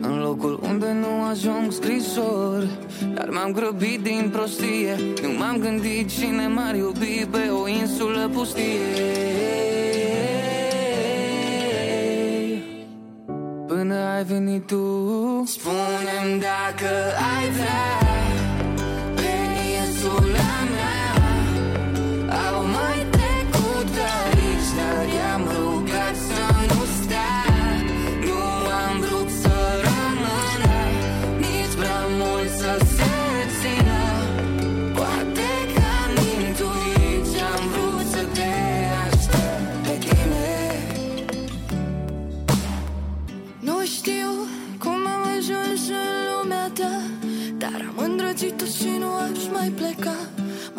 În 0.00 0.18
locul 0.18 0.60
unde 0.62 0.92
nu 0.92 1.24
ajung 1.30 1.72
scrisori. 1.72 2.68
Dar 3.14 3.28
m-am 3.28 3.52
grăbit 3.52 4.00
din 4.02 4.28
prostie 4.32 4.96
Nu 5.22 5.28
m-am 5.38 5.56
gândit 5.58 6.08
cine 6.08 6.46
m-ar 6.46 6.74
iubi 6.74 7.26
pe 7.30 7.48
o 7.62 7.68
insulă 7.68 8.30
pustie. 8.32 8.64
Până 13.66 13.94
ai 13.94 14.24
venit 14.24 14.66
tu 14.66 15.42
Spune-mi 15.46 16.40
dacă 16.40 16.90
ai 17.36 17.50
vrea 17.50 18.05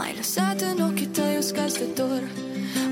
M-ai 0.07 0.15
lăsat 0.15 0.61
în 0.61 0.83
ochii 0.89 1.05
tăi 1.05 1.35
uscați 1.37 1.77
de 1.77 1.85
dor 1.95 2.23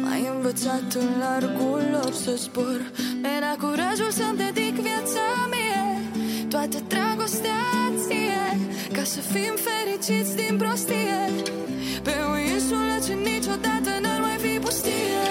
M-ai 0.02 0.30
învățat 0.36 0.94
în 0.94 1.10
largul 1.20 1.84
lor 1.92 2.14
să 2.14 2.32
zbor. 2.36 2.92
Mi-ai 3.22 3.40
dat 3.40 3.58
curajul 3.58 4.12
să-mi 4.12 4.38
dedic 4.38 4.76
viața 4.88 5.26
mie 5.52 5.84
Toată 6.50 6.78
dragostea 6.88 7.62
ție 8.08 8.46
Ca 8.94 9.04
să 9.04 9.20
fim 9.20 9.54
fericiți 9.68 10.36
din 10.36 10.58
prostie. 10.58 11.20
Pe 12.04 12.14
o 12.32 12.38
insulă 12.38 12.96
ce 13.06 13.14
niciodată 13.14 13.92
n-ar 14.02 14.20
mai 14.20 14.38
fi 14.38 14.60
pustie. 14.60 15.26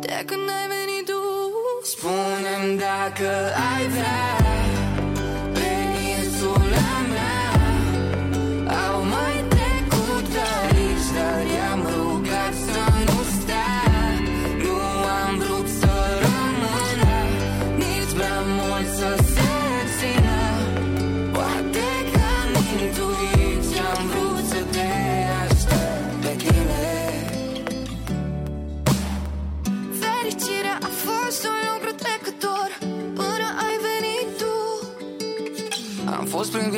De 0.00 0.22
când 0.26 0.46
ai 0.58 0.66
venit 0.74 1.04
tu 1.10 1.20
Spune-mi 1.82 2.78
dacă 2.78 3.30
ai 3.72 3.88
vrea 3.88 4.43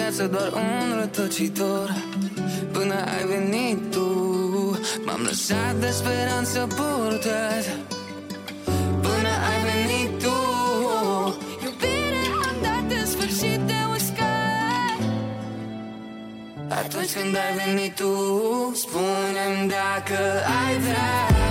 fost 0.07 0.19
prin 0.19 0.27
viață 0.27 0.27
doar 0.27 0.63
un 0.63 0.99
rătăcitor. 1.01 1.95
Până 2.73 2.95
ai 2.95 3.27
venit 3.27 3.91
tu 3.91 4.07
M-am 5.05 5.21
lăsat 5.23 5.75
de 5.81 5.91
speranță 5.91 6.67
purtat. 6.77 7.65
Până 9.01 9.31
ai 9.51 9.61
venit 9.71 10.23
tu 10.23 10.37
Iubire 11.65 12.23
am 12.49 12.57
dat 12.63 12.99
în 12.99 13.07
sfârșit 13.07 13.61
de 13.61 13.79
uscat. 13.95 14.99
Atunci 16.69 17.13
când 17.13 17.37
ai 17.37 17.53
venit 17.65 17.95
tu 17.95 18.13
Spune-mi 18.75 19.69
dacă 19.69 20.19
ai 20.65 20.79
vrea 20.79 21.46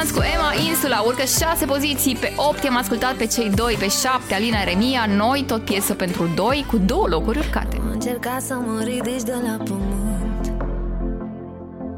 am 0.00 0.06
Demotanți 0.06 0.12
cu 0.12 0.34
Emma, 0.34 0.68
Insula, 0.70 1.00
urcă 1.00 1.24
6 1.24 1.64
poziții, 1.64 2.16
pe 2.16 2.32
8 2.36 2.64
am 2.64 2.76
ascultat 2.76 3.14
pe 3.14 3.26
cei 3.26 3.50
doi, 3.50 3.76
pe 3.78 3.88
7 3.88 4.34
Alina 4.34 4.64
Remia, 4.64 5.06
noi 5.16 5.44
tot 5.46 5.64
piesă 5.64 5.94
pentru 5.94 6.30
2 6.34 6.64
cu 6.68 6.76
două 6.76 7.06
locuri 7.08 7.38
urcate. 7.38 7.76
Am 7.80 7.90
încercat 7.92 8.42
să 8.42 8.54
mă 8.54 8.82
ridici 8.84 9.22
de 9.22 9.34
la 9.46 9.56
pământ. 9.64 10.52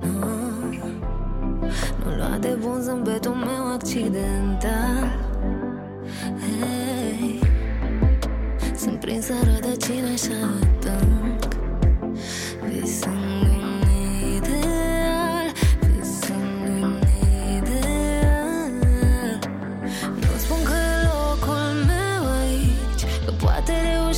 Nu, 0.00 0.26
nu 2.04 2.16
lua 2.16 2.36
de 2.40 2.56
bun 2.60 2.80
zâmbetul 2.80 3.34
meu 3.34 3.72
accidental. 3.72 5.18
Hey, 6.40 7.40
Sunt 8.76 9.00
prinsă 9.00 9.32
rădăcină 9.44 10.06
așa 10.12 10.50
adânc 10.60 11.42
Visând 12.68 13.21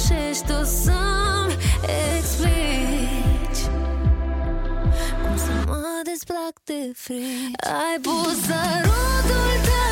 reușești 0.09 0.47
tu 0.47 0.65
să-mi 0.65 1.57
explici 2.17 3.63
Cum 5.23 5.37
să 5.37 5.53
mă 5.67 6.01
desplac 6.05 6.55
de 6.65 6.93
frici. 6.95 7.55
Ai 7.65 7.99
pus 8.03 8.41
sărutul 8.47 9.55
tău 9.65 9.84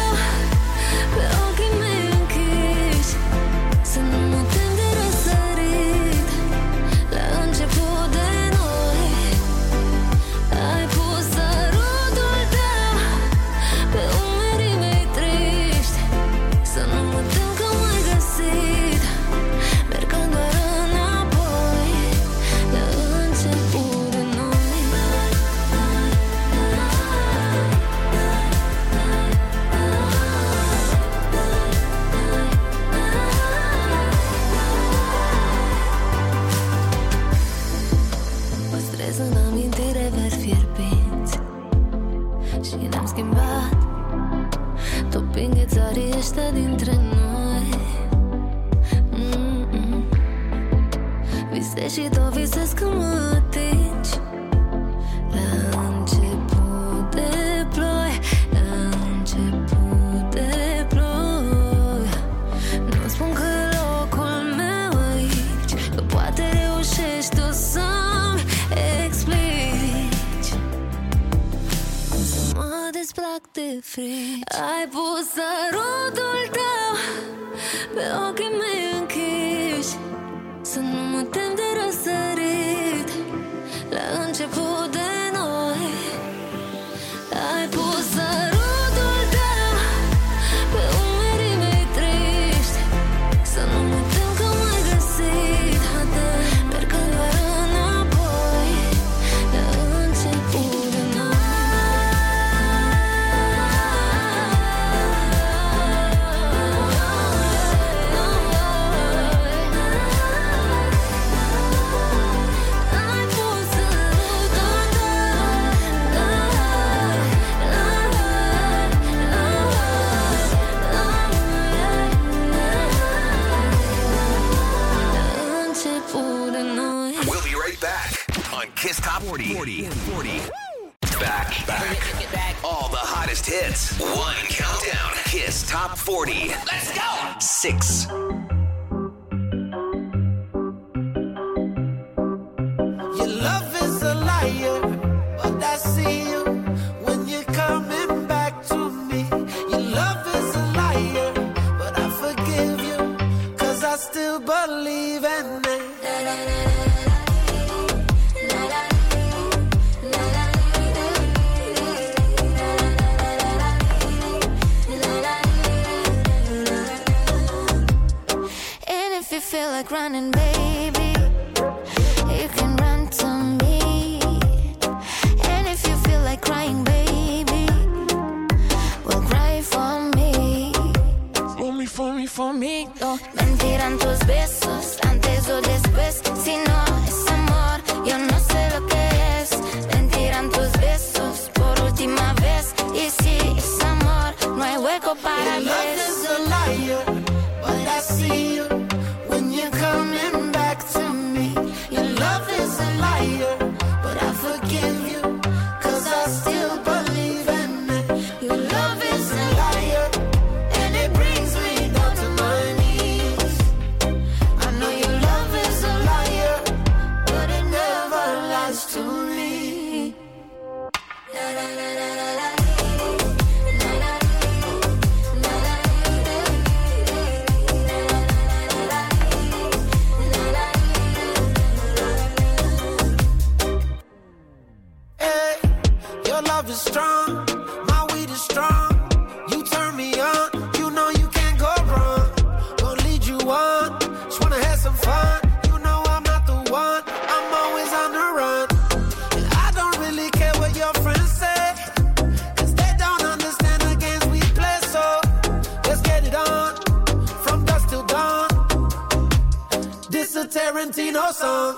Tarantino 260.83 261.33
song. 261.33 261.77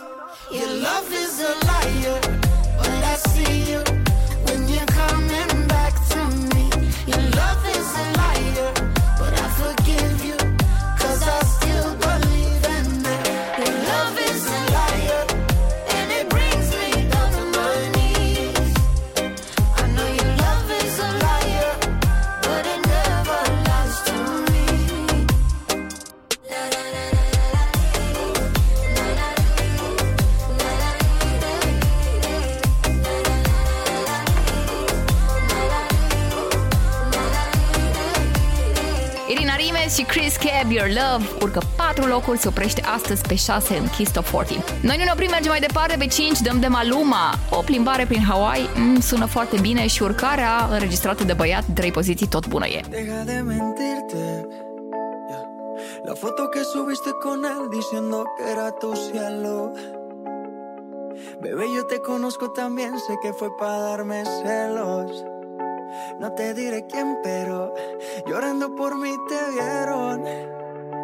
Your 0.51 0.67
love 0.81 1.13
is 1.13 1.39
a 1.39 1.53
liar, 1.67 2.21
but 2.79 2.89
I 2.89 3.17
see 3.17 3.73
you 3.73 4.04
Your 40.75 40.89
Love, 40.89 41.25
urcă 41.43 41.61
4 41.77 42.07
locuri, 42.07 42.39
se 42.39 42.49
oprește 42.49 42.83
astăzi 42.95 43.23
pe 43.29 43.35
6 43.35 43.77
în 43.77 43.89
Kiss 43.89 44.13
Top 44.13 44.25
40. 44.25 44.63
Noi 44.81 44.97
nu 44.99 45.05
ne 45.05 45.11
oprim, 45.13 45.31
mergem 45.31 45.51
mai 45.51 45.61
departe, 45.61 45.97
pe 45.99 46.07
5 46.07 46.41
dăm 46.41 46.61
de 46.61 46.67
Maluma. 46.67 47.35
O 47.51 47.61
plimbare 47.63 48.05
prin 48.05 48.23
Hawaii, 48.23 48.69
mm, 48.77 49.01
sună 49.01 49.27
foarte 49.27 49.57
bine 49.61 49.87
și 49.87 50.03
urcarea 50.03 50.69
înregistrată 50.71 51.25
de 51.25 51.33
băiat, 51.33 51.65
3 51.75 51.91
poziții, 51.91 52.27
tot 52.27 52.47
bună 52.47 52.67
e. 52.67 52.81
Deja 52.89 53.23
de 53.25 53.33
mentirte. 53.33 54.47
Yeah. 55.31 55.45
La 56.05 56.15
foto 56.15 56.43
que 56.53 56.63
subiste 56.63 57.11
con 57.23 57.39
él 57.53 57.63
diciendo 57.79 58.17
que 58.37 58.51
era 58.51 58.69
tu 58.71 58.93
cielo. 59.07 59.71
Bebé, 61.41 61.65
yo 61.77 61.83
te 61.93 61.99
conozco 62.11 62.47
también, 62.61 62.93
sé 63.07 63.13
que 63.23 63.33
fue 63.39 63.51
para 63.59 63.79
darme 63.89 64.23
celos. 64.41 65.11
No 66.21 66.29
te 66.39 66.55
diré 66.55 66.87
quién, 66.91 67.09
pero 67.23 67.73
llorando 68.27 68.75
por 68.75 68.93
mí 69.03 69.13
te 69.29 69.41
vieron. 69.55 70.19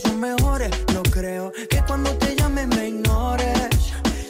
son 0.00 0.20
mejores. 0.20 0.70
No 0.94 1.02
creo 1.02 1.52
que 1.52 1.82
cuando 1.86 2.10
te 2.16 2.36
llame 2.36 2.66
me 2.66 2.88
ignores. 2.88 3.68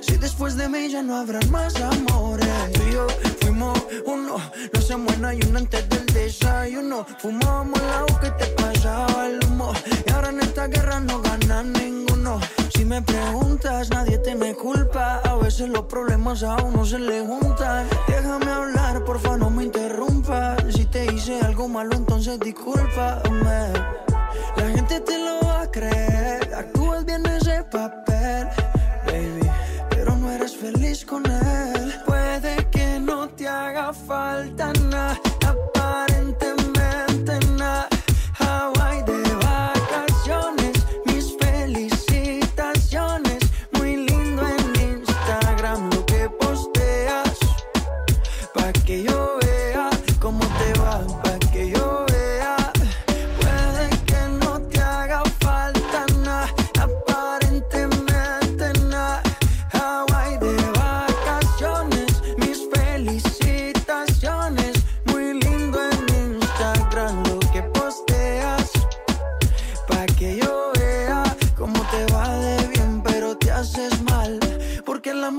Si 0.00 0.16
después 0.16 0.56
de 0.56 0.68
mí 0.68 0.88
ya 0.88 1.02
no 1.02 1.16
habrá 1.16 1.40
más 1.50 1.74
amores. 1.80 2.48
Tú 2.72 2.80
y 2.88 2.92
yo 2.92 3.06
fuimos 3.40 3.78
uno. 4.06 4.36
No 4.72 4.80
se 4.80 4.96
muera 4.96 5.34
y 5.34 5.40
uno 5.48 5.58
antes 5.58 5.88
del 5.88 6.06
desayuno. 6.06 7.06
Fumábamos 7.18 7.80
el 7.80 7.90
agua 7.90 8.20
que 8.20 8.30
te 8.30 8.46
pasaba 8.52 9.26
el 9.26 9.40
humo. 9.44 9.72
Y 10.06 10.10
ahora 10.12 10.30
en 10.30 10.40
esta 10.40 10.66
guerra 10.66 11.00
no 11.00 11.20
gana 11.22 11.62
ninguno. 11.62 12.40
Si 12.74 12.84
me 12.84 13.02
preguntas, 13.02 13.90
nadie 13.90 14.18
tiene 14.18 14.54
culpa. 14.54 15.20
A 15.24 15.36
veces 15.36 15.68
los 15.68 15.84
problemas 15.84 16.42
a 16.42 16.56
uno 16.62 16.84
se 16.84 16.98
le 16.98 17.20
juntan. 17.26 17.86
Déjame 18.08 18.50
hablar, 18.50 19.04
porfa, 19.04 19.36
no 19.36 19.50
me 19.50 19.64
interrumpas. 19.64 20.62
Si 20.74 20.86
te 20.86 21.12
hice 21.12 21.40
algo 21.40 21.68
malo, 21.68 21.94
entonces 21.96 22.38
discúlpame. 22.40 24.09
La 24.60 24.68
gente 24.72 25.00
te 25.00 25.18
lo 25.18 25.40
va 25.46 25.62
a 25.62 25.70
creer. 25.70 26.54
Actúas 26.54 27.06
bien 27.06 27.24
ese 27.24 27.64
papel, 27.64 28.46
baby. 29.06 29.50
Pero 29.88 30.14
no 30.16 30.30
eres 30.30 30.54
feliz 30.54 31.02
con 31.02 31.24
él. 31.24 31.94
Puede 32.04 32.68
que 32.70 33.00
no 33.00 33.26
te 33.30 33.48
haga 33.48 33.94
falta 33.94 34.70
nada. 34.90 35.29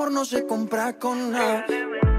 amor 0.01 0.11
no 0.11 0.25
se 0.25 0.47
compra 0.47 0.93
con 0.93 1.31
nada. 1.31 2.10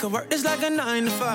could 0.00 0.12
work 0.12 0.30
this 0.30 0.44
like 0.44 0.62
a 0.62 0.70
nine 0.70 1.04
to 1.04 1.10
five. 1.10 1.29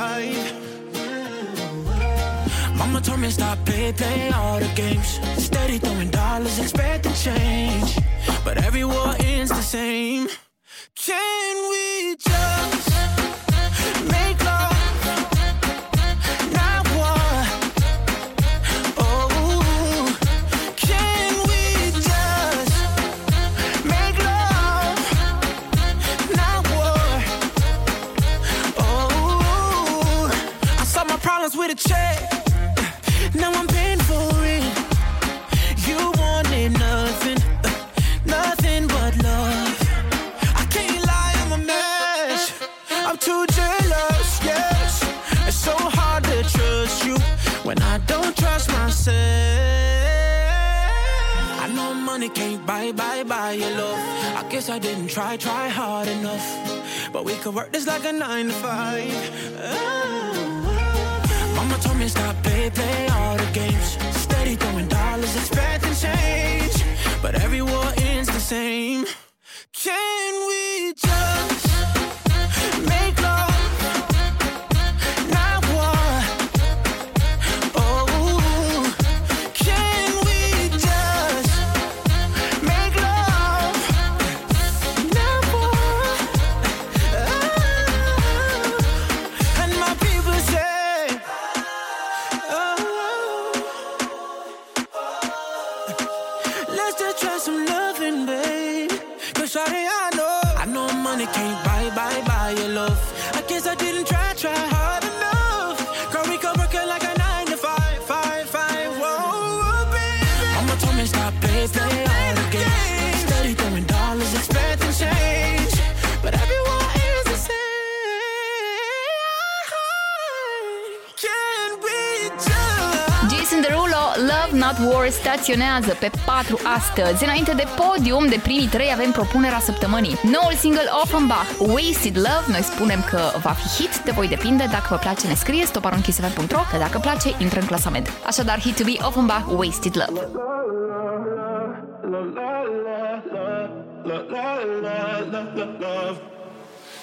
acționează 125.45 125.97
pe 125.99 126.09
4 126.25 126.59
astăzi. 126.77 127.23
Înainte 127.23 127.53
de 127.53 127.65
podium, 127.81 128.27
de 128.27 128.39
primii 128.43 128.67
3 128.67 128.91
avem 128.93 129.11
propunerea 129.11 129.59
săptămânii. 129.59 130.17
Noul 130.23 130.53
single 130.57 130.89
Offenbach, 131.03 131.49
Wasted 131.57 132.15
Love, 132.15 132.45
noi 132.47 132.61
spunem 132.61 133.05
că 133.09 133.19
va 133.41 133.49
fi 133.49 133.81
hit, 133.81 133.97
de 133.97 134.11
voi 134.11 134.27
depinde. 134.27 134.67
Dacă 134.71 134.87
vă 134.89 134.95
place, 134.95 135.27
ne 135.27 135.33
scrieți 135.33 135.71
toparonchisfm.ro, 135.71 136.61
că 136.71 136.77
dacă 136.77 136.97
place, 136.99 137.35
intră 137.37 137.59
în 137.59 137.65
clasament. 137.65 138.11
Așadar, 138.25 138.59
hit 138.59 138.75
to 138.75 138.83
be 138.83 138.95
Offenbach, 139.01 139.45
Wasted 139.57 139.95
Love. 139.95 140.21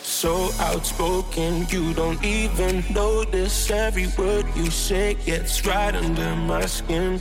So 0.03 0.51
outspoken, 0.73 1.67
you 1.71 1.93
don't 1.95 2.23
even 2.25 2.85
notice 2.93 3.71
every 3.71 4.09
word 4.19 4.47
you 4.57 4.71
say 4.71 5.17
gets 5.25 5.65
right 5.65 5.95
under 5.95 6.35
my 6.47 6.67
skin. 6.67 7.21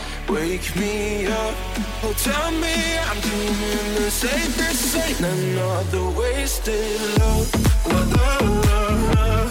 Wake 0.31 0.73
me 0.77 1.27
up, 1.27 1.55
oh 2.03 2.13
tell 2.17 2.51
me 2.51 2.97
I'm 3.09 3.19
doing 3.19 3.95
the 3.95 4.09
safest 4.09 4.95
thing. 4.95 5.25
Another 5.25 6.09
wasted 6.17 7.19
love. 7.19 7.53
love, 7.85 8.65
love, 8.65 9.15
love. 9.15 9.50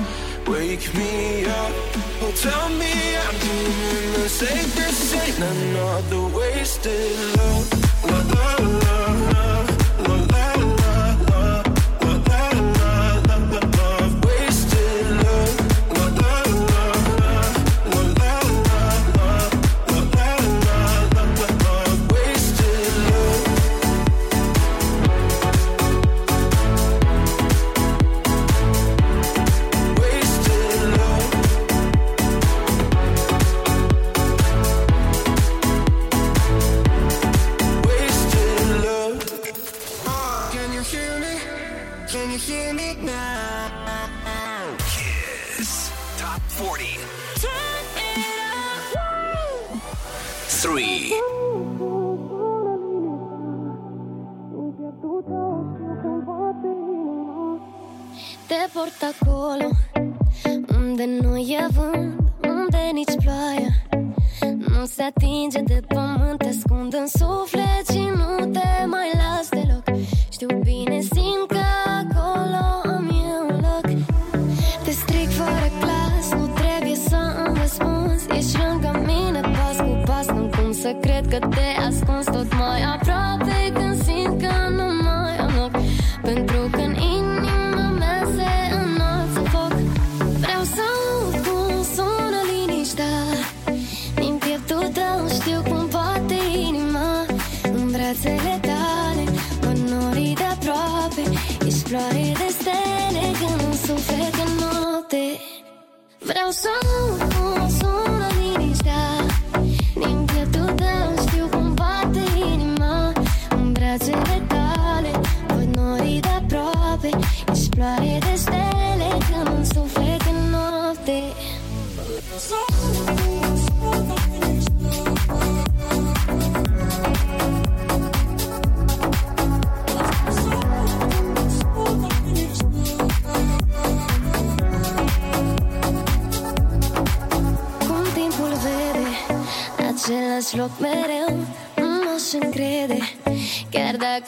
Wake 0.51 0.93
me 0.95 1.45
up, 1.45 1.71
oh 2.21 2.33
tell 2.35 2.67
me 2.71 3.15
I'm 3.15 3.39
doing 3.39 4.13
the 4.21 4.27
safest 4.27 5.13
thing. 5.13 5.41
Another 5.41 6.37
wasted 6.37 7.37
love, 7.37 8.35
love. 8.35 8.80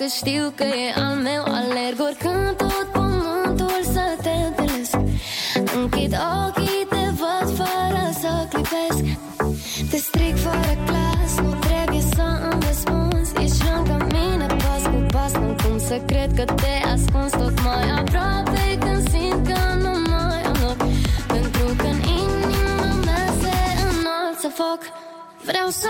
că 0.04 0.10
știu 0.10 0.54
că 0.56 0.64
e 0.64 0.88
al 0.96 1.16
meu 1.16 1.44
Alerg. 1.44 2.00
Oricând 2.08 2.56
tot 2.58 2.88
pământul 2.92 3.80
să 3.94 4.04
te 4.22 4.30
întâlnesc 4.48 4.96
Închid 5.78 6.14
ochii, 6.46 6.86
te 6.90 7.04
văd 7.20 7.48
fără 7.60 8.04
să 8.22 8.32
clipesc. 8.52 9.04
Te 9.90 9.98
stric 9.98 10.36
fără 10.38 10.74
clas, 10.86 11.32
nu 11.46 11.52
trebuie 11.68 12.04
să 12.16 12.26
îmi 12.50 12.62
răspunzi. 12.68 13.32
Ești 13.44 13.64
lângă 13.70 13.98
mine 14.16 14.46
pas 14.46 14.84
cu 14.92 15.00
pas, 15.12 15.32
nu 15.32 15.56
cum 15.64 15.80
să 15.80 15.96
cred 16.06 16.30
că 16.36 16.44
te 16.62 16.74
ascunzi. 16.94 17.38
Tot 17.38 17.56
mai 17.64 17.90
aproape 18.00 18.64
când 18.84 19.10
simt 19.10 19.48
că 19.48 19.60
nu 19.84 19.94
mai 20.12 20.42
am 20.52 20.58
loc. 20.66 20.78
Pentru 21.34 21.66
că 21.80 21.88
în 21.94 22.00
inima 22.22 22.90
mea 23.06 23.26
se 23.42 23.56
înalță 23.90 24.48
foc. 24.60 24.82
Vreau 25.46 25.70
să 25.70 25.90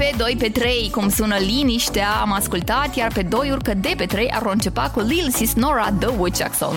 pe 0.00 0.14
2 0.16 0.36
pe 0.38 0.48
3 0.48 0.90
cum 0.90 1.10
sună 1.10 1.36
liniștea 1.36 2.10
am 2.20 2.32
ascultat, 2.32 2.96
iar 2.96 3.12
pe 3.12 3.22
2 3.22 3.50
urcă 3.50 3.74
de 3.74 3.94
pe 3.96 4.06
3 4.06 4.30
ar 4.30 4.46
începa 4.46 4.90
cu 4.90 5.00
Lil 5.00 5.30
Sis 5.30 5.52
Nora 5.54 5.92
The 5.98 6.08
Woodchuck 6.08 6.54
Song. 6.54 6.74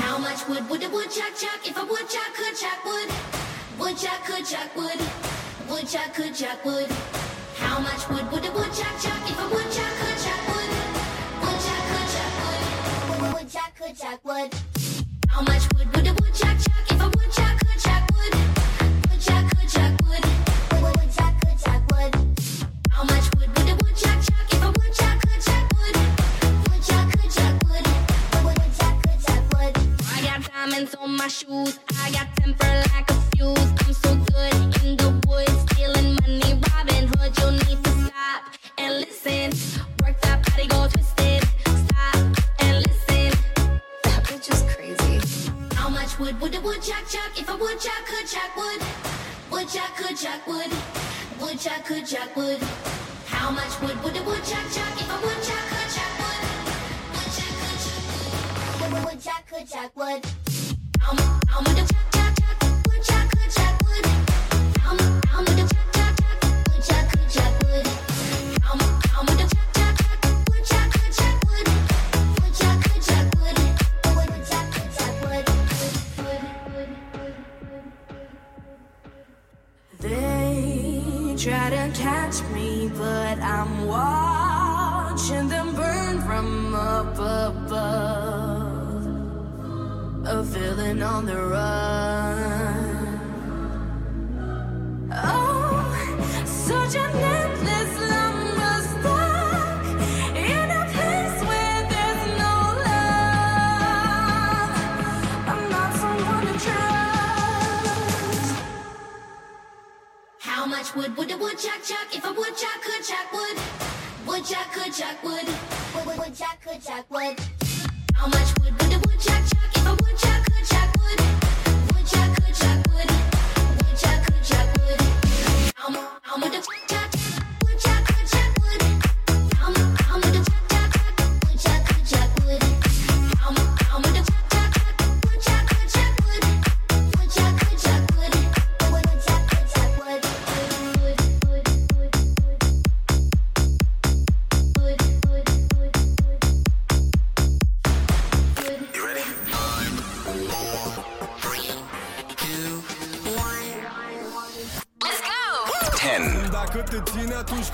How 15.36 15.42
much 15.42 15.73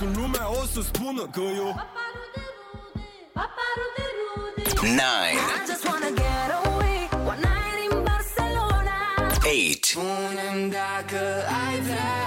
când 0.00 0.16
lumea 0.16 0.50
o 0.50 0.64
să 0.72 0.80
spună 0.80 1.22
că 1.32 1.40
eu 1.40 1.70
Paparul 1.74 2.28
de 2.34 2.42
rude, 2.56 3.06
paparul 3.32 3.90
de 3.96 4.06
rude. 4.18 4.62
Nine. 5.00 5.40
I 5.56 5.60
just 5.70 5.84
wanna 5.88 6.10
get 6.22 6.48
away. 6.64 6.98
One 7.32 7.40
night 7.48 7.78
in 7.86 7.94
Barcelona. 8.10 8.98
Eight. 9.44 9.84
Spune-mi 9.84 10.70
dacă 10.70 11.20
ai 11.64 11.80
vrea. 11.80 12.18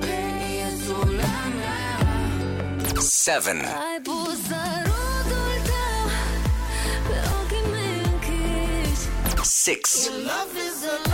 Pe 0.00 0.16
insula 0.64 1.36
mea. 1.58 1.88
Seven. 3.00 3.58
Ai 3.58 3.98
pus 4.02 4.38
sărutul 4.48 5.54
tău 5.68 6.04
Pe 7.08 7.16
ochii 7.38 7.64
mei 7.72 7.96
închiși. 8.12 9.04
Six. 9.42 9.82
Your 10.04 10.18
love 10.30 10.54
is 10.68 10.78
a 10.94 11.13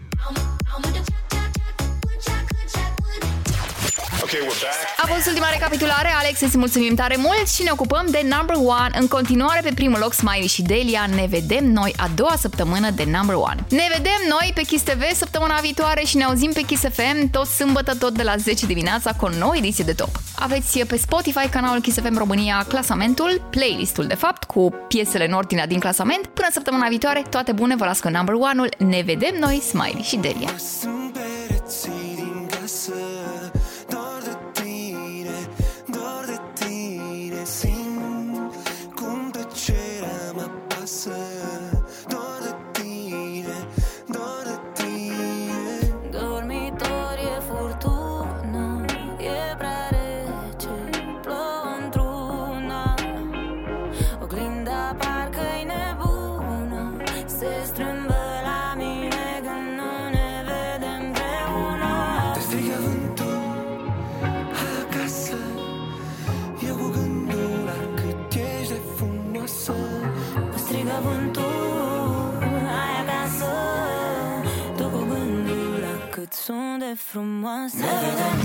Okay, 4.33 4.47
we're 4.47 4.61
back. 4.63 5.03
A 5.03 5.07
fost 5.13 5.27
ultima 5.27 5.49
recapitulare, 5.49 6.09
Alex, 6.19 6.41
îți 6.41 6.57
mulțumim 6.57 6.95
tare 6.95 7.15
mult 7.17 7.47
și 7.47 7.63
ne 7.63 7.71
ocupăm 7.71 8.05
de 8.09 8.21
number 8.35 8.55
one. 8.55 8.97
În 8.99 9.07
continuare, 9.07 9.61
pe 9.63 9.71
primul 9.73 9.99
loc, 9.99 10.13
Smiley 10.13 10.47
și 10.47 10.61
Delia. 10.61 11.05
Ne 11.15 11.25
vedem 11.29 11.65
noi 11.65 11.93
a 11.97 12.09
doua 12.15 12.35
săptămână 12.37 12.89
de 12.89 13.03
number 13.03 13.35
one. 13.35 13.65
Ne 13.69 13.87
vedem 13.95 14.19
noi 14.29 14.51
pe 14.55 14.61
Kiss 14.61 14.83
TV 14.83 15.03
săptămâna 15.13 15.59
viitoare 15.59 16.01
și 16.03 16.17
ne 16.17 16.23
auzim 16.23 16.51
pe 16.51 16.61
Kiss 16.61 16.81
FM 16.81 17.29
tot 17.31 17.47
sâmbătă, 17.47 17.95
tot 17.95 18.13
de 18.13 18.23
la 18.23 18.35
10 18.35 18.65
dimineața 18.65 19.11
cu 19.13 19.25
o 19.25 19.29
nouă 19.29 19.55
ediție 19.55 19.83
de 19.83 19.93
top. 19.93 20.09
Aveți 20.35 20.79
pe 20.79 20.97
Spotify 20.97 21.47
canalul 21.49 21.81
Kiss 21.81 21.99
FM 21.99 22.17
România 22.17 22.65
clasamentul, 22.67 23.47
playlistul 23.49 24.05
de 24.07 24.15
fapt, 24.15 24.43
cu 24.43 24.73
piesele 24.87 25.27
în 25.27 25.33
ordinea 25.33 25.67
din 25.67 25.79
clasament. 25.79 26.27
Până 26.27 26.47
săptămâna 26.51 26.87
viitoare, 26.87 27.23
toate 27.29 27.51
bune, 27.51 27.75
vă 27.75 27.85
las 27.85 27.99
cu 27.99 28.09
number 28.09 28.35
one-ul. 28.35 28.69
Ne 28.77 29.01
vedem 29.05 29.35
noi, 29.39 29.61
Smiley 29.61 30.03
și 30.03 30.15
Delia. 30.15 30.49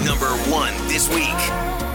Number 0.05 0.26
one 0.51 0.72
this 0.88 1.09
week. 1.14 1.85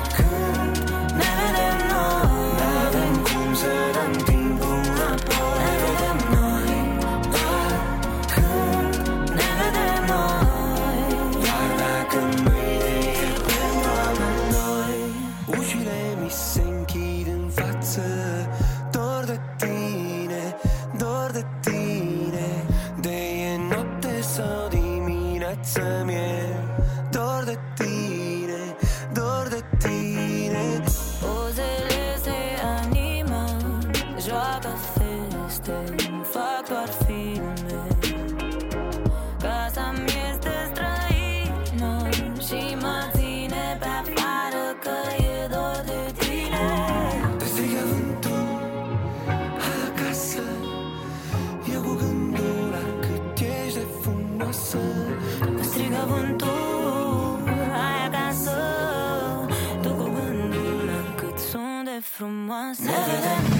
myself. 62.52 63.51